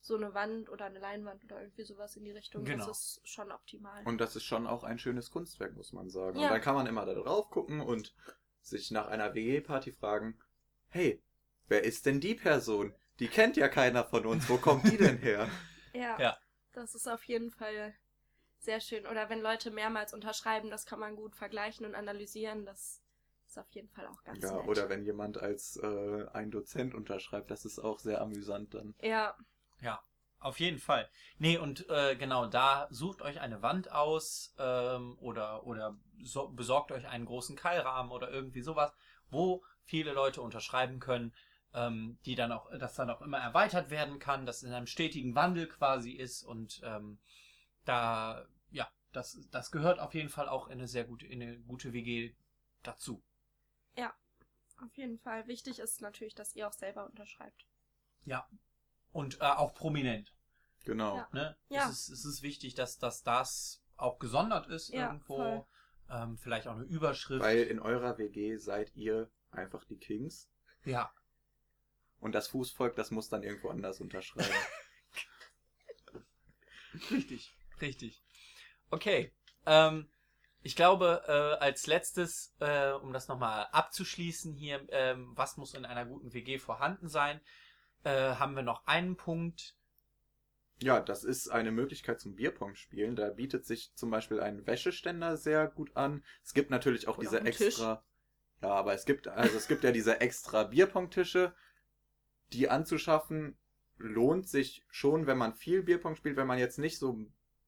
so 0.01 0.17
eine 0.17 0.35
Wand 0.35 0.69
oder 0.69 0.85
eine 0.87 0.99
Leinwand 0.99 1.45
oder 1.45 1.63
irgendwie 1.63 1.85
sowas 1.85 2.17
in 2.17 2.25
die 2.25 2.33
Richtung, 2.33 2.65
Genau. 2.65 2.87
das 2.87 3.19
ist 3.19 3.29
schon 3.29 3.51
optimal. 3.53 4.05
Und 4.05 4.21
das 4.21 4.37
ist 4.37 4.45
schon 4.45 4.67
auch 4.67 4.85
ein 4.85 4.99
schönes 4.99 5.31
Kunstwerk, 5.31 5.77
muss 5.77 5.93
man 5.93 6.11
sagen. 6.11 6.39
Ja. 6.39 6.47
Und 6.49 6.53
dann 6.53 6.61
kann 6.61 6.75
man 6.75 6.87
immer 6.87 7.07
da 7.07 7.15
drauf 7.15 7.49
gucken 7.51 7.81
und 7.81 8.15
sich 8.61 8.91
nach 8.91 9.07
einer 9.07 9.35
WG-Party 9.35 9.93
fragen, 9.93 10.39
hey, 10.89 11.23
wer 11.69 11.85
ist 11.85 12.05
denn 12.07 12.21
die 12.21 12.35
Person? 12.35 12.95
Die 13.19 13.29
kennt 13.29 13.57
ja 13.57 13.69
keiner 13.69 14.05
von 14.05 14.25
uns. 14.27 14.49
Wo 14.49 14.57
kommt 14.57 14.85
die 14.87 14.97
denn 14.97 15.19
her? 15.19 15.49
ja, 15.93 16.21
Ja. 16.21 16.37
das 16.73 16.95
ist 16.95 17.09
auf 17.09 17.25
jeden 17.25 17.51
Fall 17.51 17.95
sehr 18.61 18.81
schön. 18.81 19.07
Oder 19.07 19.31
wenn 19.31 19.41
Leute 19.43 19.71
mehrmals 19.71 20.15
unterschreiben, 20.15 20.71
das 20.71 20.87
kann 20.87 21.01
man 21.01 21.17
gut 21.17 21.37
vergleichen 21.37 21.87
und 21.87 21.95
analysieren. 21.95 22.67
Das 22.67 23.01
ist 23.47 23.59
auf 23.59 23.71
jeden 23.73 23.91
Fall 23.91 24.07
auch 24.07 24.25
ganz 24.25 24.43
Ja, 24.43 24.55
nett. 24.55 24.65
oder 24.67 24.89
wenn 24.91 25.05
jemand 25.05 25.39
als 25.39 25.77
äh, 25.77 26.27
ein 26.33 26.51
Dozent 26.51 26.95
unterschreibt, 26.95 27.51
das 27.51 27.65
ist 27.65 27.79
auch 27.79 27.99
sehr 27.99 28.21
amüsant 28.21 28.75
dann. 28.75 28.95
Ja, 29.03 29.37
Ja, 29.81 30.03
auf 30.41 30.61
jeden 30.61 30.79
Fall. 30.79 31.09
Nee, 31.39 31.59
und 31.59 31.89
äh, 31.91 32.17
genau 32.17 32.47
da 32.47 32.89
sucht 32.91 33.23
euch 33.23 33.41
eine 33.41 33.63
Wand 33.63 33.91
aus 33.93 34.55
ähm, 34.59 35.17
oder, 35.21 35.67
oder 35.67 35.97
so, 36.23 36.49
besorgt 36.49 36.93
euch 36.93 37.07
einen 37.09 37.27
großen 37.27 37.57
Keilrahmen 37.57 38.11
oder 38.11 38.31
irgendwie 38.31 38.63
sowas, 38.63 38.93
wo 39.31 39.63
viele 39.85 40.13
Leute 40.13 40.43
unterschreiben 40.43 41.01
können, 41.01 41.35
ähm, 41.75 42.19
die 42.25 42.35
dann 42.35 42.53
auch, 42.53 42.71
das 42.79 42.95
dann 42.95 43.11
auch 43.11 43.21
immer 43.21 43.39
erweitert 43.39 43.91
werden 43.91 44.19
kann, 44.19 44.47
das 44.47 44.63
in 44.63 44.73
einem 44.73 44.87
stetigen 44.87 45.35
Wandel 45.35 45.69
quasi 45.69 46.13
ist 46.13 46.43
und 46.43 46.81
ähm, 46.85 47.19
da, 47.85 48.47
ja, 48.71 48.89
das, 49.13 49.39
das 49.51 49.71
gehört 49.71 49.99
auf 49.99 50.15
jeden 50.15 50.29
Fall 50.31 50.49
auch 50.49 50.69
in 50.69 50.75
eine 50.79 50.89
sehr 50.89 51.05
gute, 51.05 51.27
in 51.27 51.43
eine 51.43 51.59
gute 51.61 51.93
WG 51.93 52.35
dazu. 52.83 53.23
auf 54.83 54.97
jeden 54.97 55.19
Fall. 55.19 55.47
Wichtig 55.47 55.79
ist 55.79 56.01
natürlich, 56.01 56.35
dass 56.35 56.55
ihr 56.55 56.69
auch 56.69 56.73
selber 56.73 57.07
unterschreibt. 57.07 57.65
Ja. 58.25 58.47
Und 59.13 59.41
äh, 59.41 59.45
auch 59.45 59.75
prominent. 59.75 60.35
Genau. 60.85 61.17
Ja. 61.17 61.29
Ne? 61.33 61.57
Ja. 61.69 61.89
Es, 61.89 62.09
ist, 62.09 62.09
es 62.11 62.25
ist 62.25 62.43
wichtig, 62.43 62.75
dass, 62.75 62.99
dass 62.99 63.23
das 63.23 63.83
auch 63.97 64.19
gesondert 64.19 64.67
ist 64.67 64.89
Ja, 64.89 65.07
irgendwo. 65.07 65.37
voll. 65.37 65.67
Ähm, 66.11 66.37
vielleicht 66.37 66.67
auch 66.67 66.75
eine 66.75 66.85
Überschrift. 66.85 67.43
Weil 67.43 67.63
in 67.63 67.79
eurer 67.81 68.19
WG 68.19 68.57
seid 68.57 68.95
ihr 68.95 69.31
einfach 69.51 69.85
die 69.85 69.97
Kings 69.97 70.51
ja, 70.85 71.11
und 72.25 72.33
das 72.35 72.49
Fußvolk, 72.49 72.97
das 72.97 73.11
muss 73.11 73.29
dann 73.29 73.43
irgendwo 73.43 73.69
anders 73.71 74.01
unterschreiben. 74.01 74.67
richtig, 77.11 77.57
richtig. 77.81 78.23
Okay. 78.91 79.33
Ähm, 79.67 80.09
ich 80.63 80.77
glaube, 80.77 81.23
äh, 81.27 81.63
als 81.63 81.87
letztes, 81.87 82.55
äh, 82.61 82.93
um 82.93 83.13
das 83.13 83.29
nochmal 83.29 83.69
abzuschließen 83.73 84.55
hier, 84.55 84.87
ähm, 84.91 85.33
was 85.37 85.57
muss 85.57 85.75
in 85.75 85.85
einer 85.85 86.07
guten 86.07 86.33
WG 86.33 86.59
vorhanden 86.59 87.09
sein, 87.09 87.41
äh, 88.05 88.35
haben 88.37 88.55
wir 88.57 88.63
noch 88.63 88.87
einen 88.87 89.17
Punkt. 89.17 89.77
ja, 90.81 91.01
das 91.01 91.25
ist 91.25 91.49
eine 91.49 91.73
Möglichkeit 91.73 92.21
zum 92.21 92.35
Bierpong 92.37 92.75
spielen. 92.75 93.17
Da 93.17 93.31
bietet 93.31 93.65
sich 93.67 93.93
zum 93.95 94.11
Beispiel 94.11 94.41
ein 94.41 94.67
Wäscheständer 94.67 95.37
sehr 95.37 95.69
gut 95.69 95.97
an. 95.97 96.25
Es 96.45 96.53
gibt 96.55 96.71
natürlich 96.71 97.09
auch 97.09 97.19
Oder 97.19 97.21
diese 97.21 97.41
ein 97.41 97.53
Tisch. 97.53 97.87
extra. 97.87 98.05
Ja, 98.63 98.71
aber 98.71 98.95
es 98.95 99.05
gibt, 99.05 99.29
also 99.29 99.57
es 99.57 99.69
gibt 99.69 99.85
ja 99.85 99.93
diese 99.93 100.21
extra 100.21 100.65
Bierpong-Tische, 100.65 101.55
die 102.55 102.71
anzuschaffen 102.71 103.57
lohnt 103.99 104.49
sich 104.49 104.85
schon, 104.91 105.27
wenn 105.27 105.39
man 105.39 105.55
viel 105.55 105.83
Bierpong 105.83 106.17
spielt, 106.17 106.37
wenn 106.37 106.47
man 106.47 106.59
jetzt 106.59 106.79
nicht 106.79 106.99
so 106.99 107.19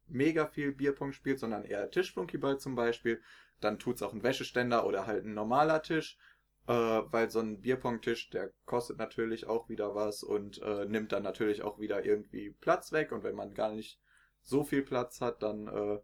mega 0.09 0.47
viel 0.47 0.73
Bierpong 0.73 1.13
spielt, 1.13 1.39
sondern 1.39 1.65
eher 1.65 1.91
Tischflunkyball 1.91 2.59
zum 2.59 2.75
Beispiel, 2.75 3.21
dann 3.61 3.79
tut's 3.79 4.03
auch 4.03 4.13
ein 4.13 4.23
Wäscheständer 4.23 4.87
oder 4.87 5.07
halt 5.07 5.25
ein 5.25 5.35
normaler 5.35 5.83
Tisch, 5.83 6.19
äh, 6.67 6.73
weil 6.73 7.31
so 7.31 7.41
ein 7.41 7.61
Bierpong-Tisch, 7.61 8.31
der 8.31 8.53
kostet 8.65 8.99
natürlich 8.99 9.47
auch 9.47 9.69
wieder 9.69 9.95
was 9.95 10.23
und 10.23 10.61
äh, 10.63 10.85
nimmt 10.85 11.13
dann 11.13 11.23
natürlich 11.23 11.63
auch 11.63 11.79
wieder 11.79 12.05
irgendwie 12.05 12.51
Platz 12.61 12.93
weg. 12.93 13.13
Und 13.13 13.25
wenn 13.25 13.35
man 13.35 13.55
gar 13.55 13.73
nicht 13.73 14.01
so 14.43 14.65
viel 14.65 14.83
Platz 14.83 15.21
hat, 15.21 15.43
dann 15.43 15.69
äh, 15.69 15.99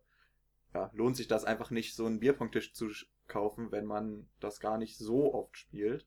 ja, 0.75 0.90
lohnt 0.95 1.16
sich 1.16 1.29
das 1.29 1.45
einfach 1.45 1.71
nicht, 1.71 1.95
so 1.95 2.07
einen 2.07 2.21
Bierpong-Tisch 2.21 2.73
zu 2.73 2.90
kaufen, 3.29 3.71
wenn 3.73 3.87
man 3.87 4.29
das 4.40 4.61
gar 4.61 4.79
nicht 4.79 4.99
so 4.99 5.35
oft 5.35 5.57
spielt. 5.57 6.07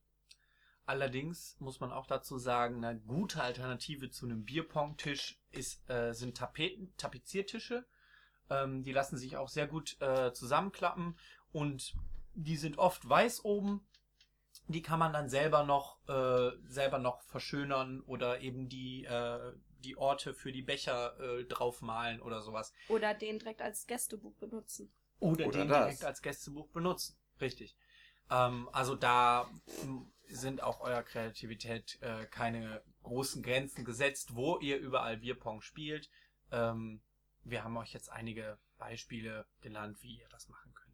Allerdings 0.85 1.55
muss 1.59 1.79
man 1.79 1.91
auch 1.91 2.05
dazu 2.05 2.37
sagen, 2.37 2.83
eine 2.83 2.99
gute 2.99 3.41
Alternative 3.41 4.11
zu 4.11 4.25
einem 4.25 4.45
Bierpong-Tisch 4.45 5.39
ist, 5.51 5.89
äh, 5.89 6.13
sind 6.13 6.37
Tapeten, 6.37 6.93
Tapeziertische. 6.97 7.85
Ähm, 8.49 8.83
die 8.83 8.91
lassen 8.91 9.17
sich 9.17 9.37
auch 9.37 9.49
sehr 9.49 9.67
gut 9.67 9.99
äh, 9.99 10.31
zusammenklappen 10.33 11.17
und 11.51 11.95
die 12.35 12.57
sind 12.57 12.77
oft 12.77 13.07
weiß 13.07 13.43
oben. 13.45 13.87
Die 14.67 14.81
kann 14.81 14.99
man 14.99 15.13
dann 15.13 15.29
selber 15.29 15.63
noch 15.63 15.97
äh, 16.07 16.51
selber 16.67 16.99
noch 16.99 17.21
verschönern 17.21 18.01
oder 18.01 18.41
eben 18.41 18.69
die 18.69 19.05
äh, 19.05 19.53
die 19.85 19.97
Orte 19.97 20.33
für 20.33 20.51
die 20.51 20.63
Becher 20.63 21.19
äh, 21.19 21.45
draufmalen 21.45 22.21
oder 22.21 22.41
sowas. 22.41 22.73
Oder 22.89 23.13
den 23.13 23.39
direkt 23.39 23.61
als 23.61 23.85
Gästebuch 23.87 24.35
benutzen. 24.35 24.91
Oder, 25.19 25.47
Oder 25.47 25.59
den 25.59 25.67
das. 25.69 25.85
direkt 25.85 26.03
als 26.03 26.21
Gästebuch 26.21 26.67
benutzen. 26.69 27.15
Richtig. 27.39 27.75
Ähm, 28.29 28.69
also 28.73 28.95
da 28.95 29.49
sind 30.29 30.61
auch 30.61 30.81
eurer 30.81 31.03
Kreativität 31.03 31.97
äh, 32.01 32.25
keine 32.25 32.81
großen 33.03 33.43
Grenzen 33.43 33.85
gesetzt, 33.85 34.35
wo 34.35 34.59
ihr 34.59 34.77
überall 34.77 35.17
Bierpong 35.17 35.61
spielt. 35.61 36.09
Ähm, 36.51 37.01
wir 37.43 37.63
haben 37.63 37.77
euch 37.77 37.93
jetzt 37.93 38.11
einige 38.11 38.57
Beispiele 38.77 39.45
genannt, 39.61 40.01
wie 40.01 40.19
ihr 40.19 40.29
das 40.29 40.49
machen 40.49 40.73
könnt. 40.73 40.85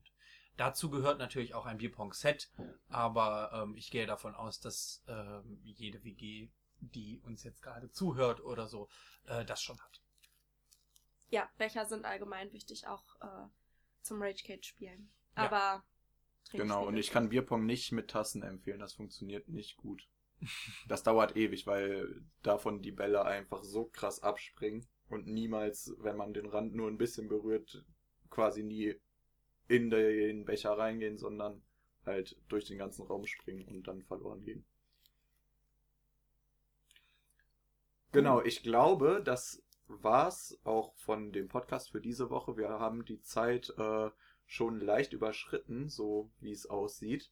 Dazu 0.57 0.89
gehört 0.89 1.17
natürlich 1.17 1.53
auch 1.53 1.65
ein 1.65 1.77
Bierpong-Set, 1.77 2.51
aber 2.89 3.51
ähm, 3.53 3.75
ich 3.75 3.89
gehe 3.89 4.05
davon 4.05 4.35
aus, 4.35 4.59
dass 4.59 5.03
ähm, 5.07 5.59
jede 5.63 6.03
WG, 6.03 6.49
die 6.79 7.21
uns 7.25 7.43
jetzt 7.43 7.61
gerade 7.61 7.89
zuhört 7.91 8.41
oder 8.41 8.67
so, 8.67 8.89
äh, 9.25 9.45
das 9.45 9.61
schon 9.61 9.79
hat. 9.79 10.01
Ja, 11.29 11.49
Becher 11.57 11.85
sind 11.85 12.05
allgemein 12.05 12.51
wichtig, 12.51 12.87
auch 12.87 13.15
äh, 13.21 13.47
zum 14.01 14.21
Rage 14.21 14.43
Cage 14.43 14.67
spielen. 14.67 15.11
Ja. 15.37 15.83
Genau, 16.51 16.85
und 16.85 16.97
ich 16.97 17.11
kann 17.11 17.29
Bierpong 17.29 17.65
nicht 17.65 17.91
mit 17.91 18.09
Tassen 18.09 18.43
empfehlen, 18.43 18.79
das 18.79 18.93
funktioniert 18.93 19.47
nicht 19.47 19.77
gut. 19.77 20.07
Das 20.87 21.03
dauert 21.03 21.37
ewig, 21.37 21.67
weil 21.67 22.23
davon 22.41 22.81
die 22.81 22.91
Bälle 22.91 23.23
einfach 23.23 23.63
so 23.63 23.85
krass 23.85 24.23
abspringen 24.23 24.87
und 25.09 25.27
niemals, 25.27 25.93
wenn 25.99 26.17
man 26.17 26.33
den 26.33 26.47
Rand 26.47 26.73
nur 26.73 26.87
ein 26.87 26.97
bisschen 26.97 27.29
berührt, 27.29 27.85
quasi 28.29 28.63
nie 28.63 28.95
in 29.67 29.89
den 29.89 30.43
Becher 30.45 30.71
reingehen, 30.77 31.17
sondern 31.17 31.61
halt 32.05 32.35
durch 32.49 32.65
den 32.65 32.77
ganzen 32.77 33.05
Raum 33.05 33.25
springen 33.25 33.67
und 33.67 33.87
dann 33.87 34.01
verloren 34.01 34.43
gehen. 34.43 34.65
Genau, 38.11 38.41
ich 38.41 38.63
glaube, 38.63 39.21
das 39.23 39.63
war's 39.87 40.59
auch 40.63 40.93
von 40.95 41.31
dem 41.31 41.47
Podcast 41.47 41.91
für 41.91 42.01
diese 42.01 42.29
Woche. 42.29 42.57
Wir 42.57 42.69
haben 42.69 43.05
die 43.05 43.21
Zeit 43.21 43.73
äh, 43.77 44.09
schon 44.51 44.81
leicht 44.81 45.13
überschritten, 45.13 45.87
so 45.87 46.29
wie 46.41 46.51
es 46.51 46.65
aussieht. 46.65 47.31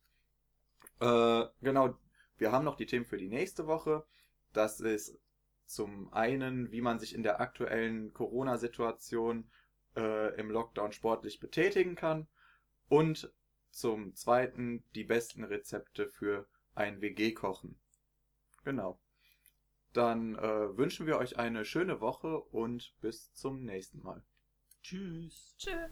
Äh, 1.02 1.46
genau, 1.62 1.98
wir 2.38 2.54
haben 2.54 2.64
noch 2.64 2.78
die 2.78 2.86
Themen 2.86 3.06
für 3.06 3.18
die 3.18 3.28
nächste 3.28 3.68
Woche. 3.68 4.06
Das 4.54 4.80
ist 4.80 5.20
zum 5.66 6.14
einen, 6.14 6.72
wie 6.72 6.80
man 6.80 6.98
sich 6.98 7.14
in 7.14 7.24
der 7.24 7.42
aktuellen 7.42 8.14
Corona-Situation 8.14 9.52
äh, 9.98 10.34
im 10.40 10.50
Lockdown 10.50 10.94
sportlich 10.94 11.42
betätigen 11.42 11.96
kann. 11.96 12.30
Und 12.88 13.34
zum 13.70 14.16
zweiten 14.16 14.86
die 14.96 15.04
besten 15.04 15.44
Rezepte 15.44 16.08
für 16.08 16.48
ein 16.74 17.02
WG-Kochen. 17.02 17.78
Genau. 18.64 18.98
Dann 19.92 20.36
äh, 20.36 20.78
wünschen 20.78 21.06
wir 21.06 21.18
euch 21.18 21.38
eine 21.38 21.66
schöne 21.66 22.00
Woche 22.00 22.40
und 22.40 22.96
bis 23.02 23.34
zum 23.34 23.66
nächsten 23.66 24.02
Mal. 24.02 24.24
Tschüss. 24.82 25.56
Tschö. 25.58 25.90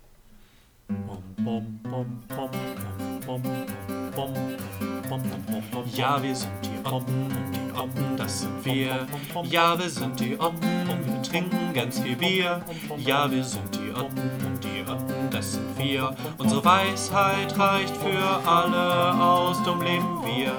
Ja, 5.94 6.22
wir 6.22 6.36
sind 6.36 6.52
die 6.64 6.88
Otten 6.88 7.26
und 7.26 7.56
die 7.56 7.80
Otten, 7.80 8.18
das 8.18 8.42
sind 8.42 8.66
wir. 8.66 9.08
Ja, 9.44 9.78
wir 9.78 9.90
sind 9.90 10.20
die 10.20 10.40
Otten 10.40 10.90
und 10.90 11.06
wir 11.06 11.22
trinken 11.22 11.74
ganz 11.74 12.00
viel 12.00 12.16
Bier. 12.16 12.62
Ja, 12.98 13.30
wir 13.30 13.44
sind 13.44 13.76
die 13.76 13.92
Otten 13.92 14.32
und 14.46 14.64
die 14.64 14.82
Otten, 14.90 15.30
das 15.32 15.54
sind 15.54 15.78
wir. 15.78 16.16
Unsere 16.38 16.64
Weisheit 16.64 17.58
reicht 17.58 17.96
für 17.98 18.50
alle 18.50 19.14
aus, 19.22 19.62
drum 19.64 19.82
leben 19.82 20.24
wir. 20.26 20.52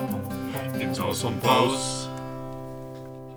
Nimm's 0.78 1.00
aus 1.00 1.24
und 1.24 1.44
raus. 1.44 2.07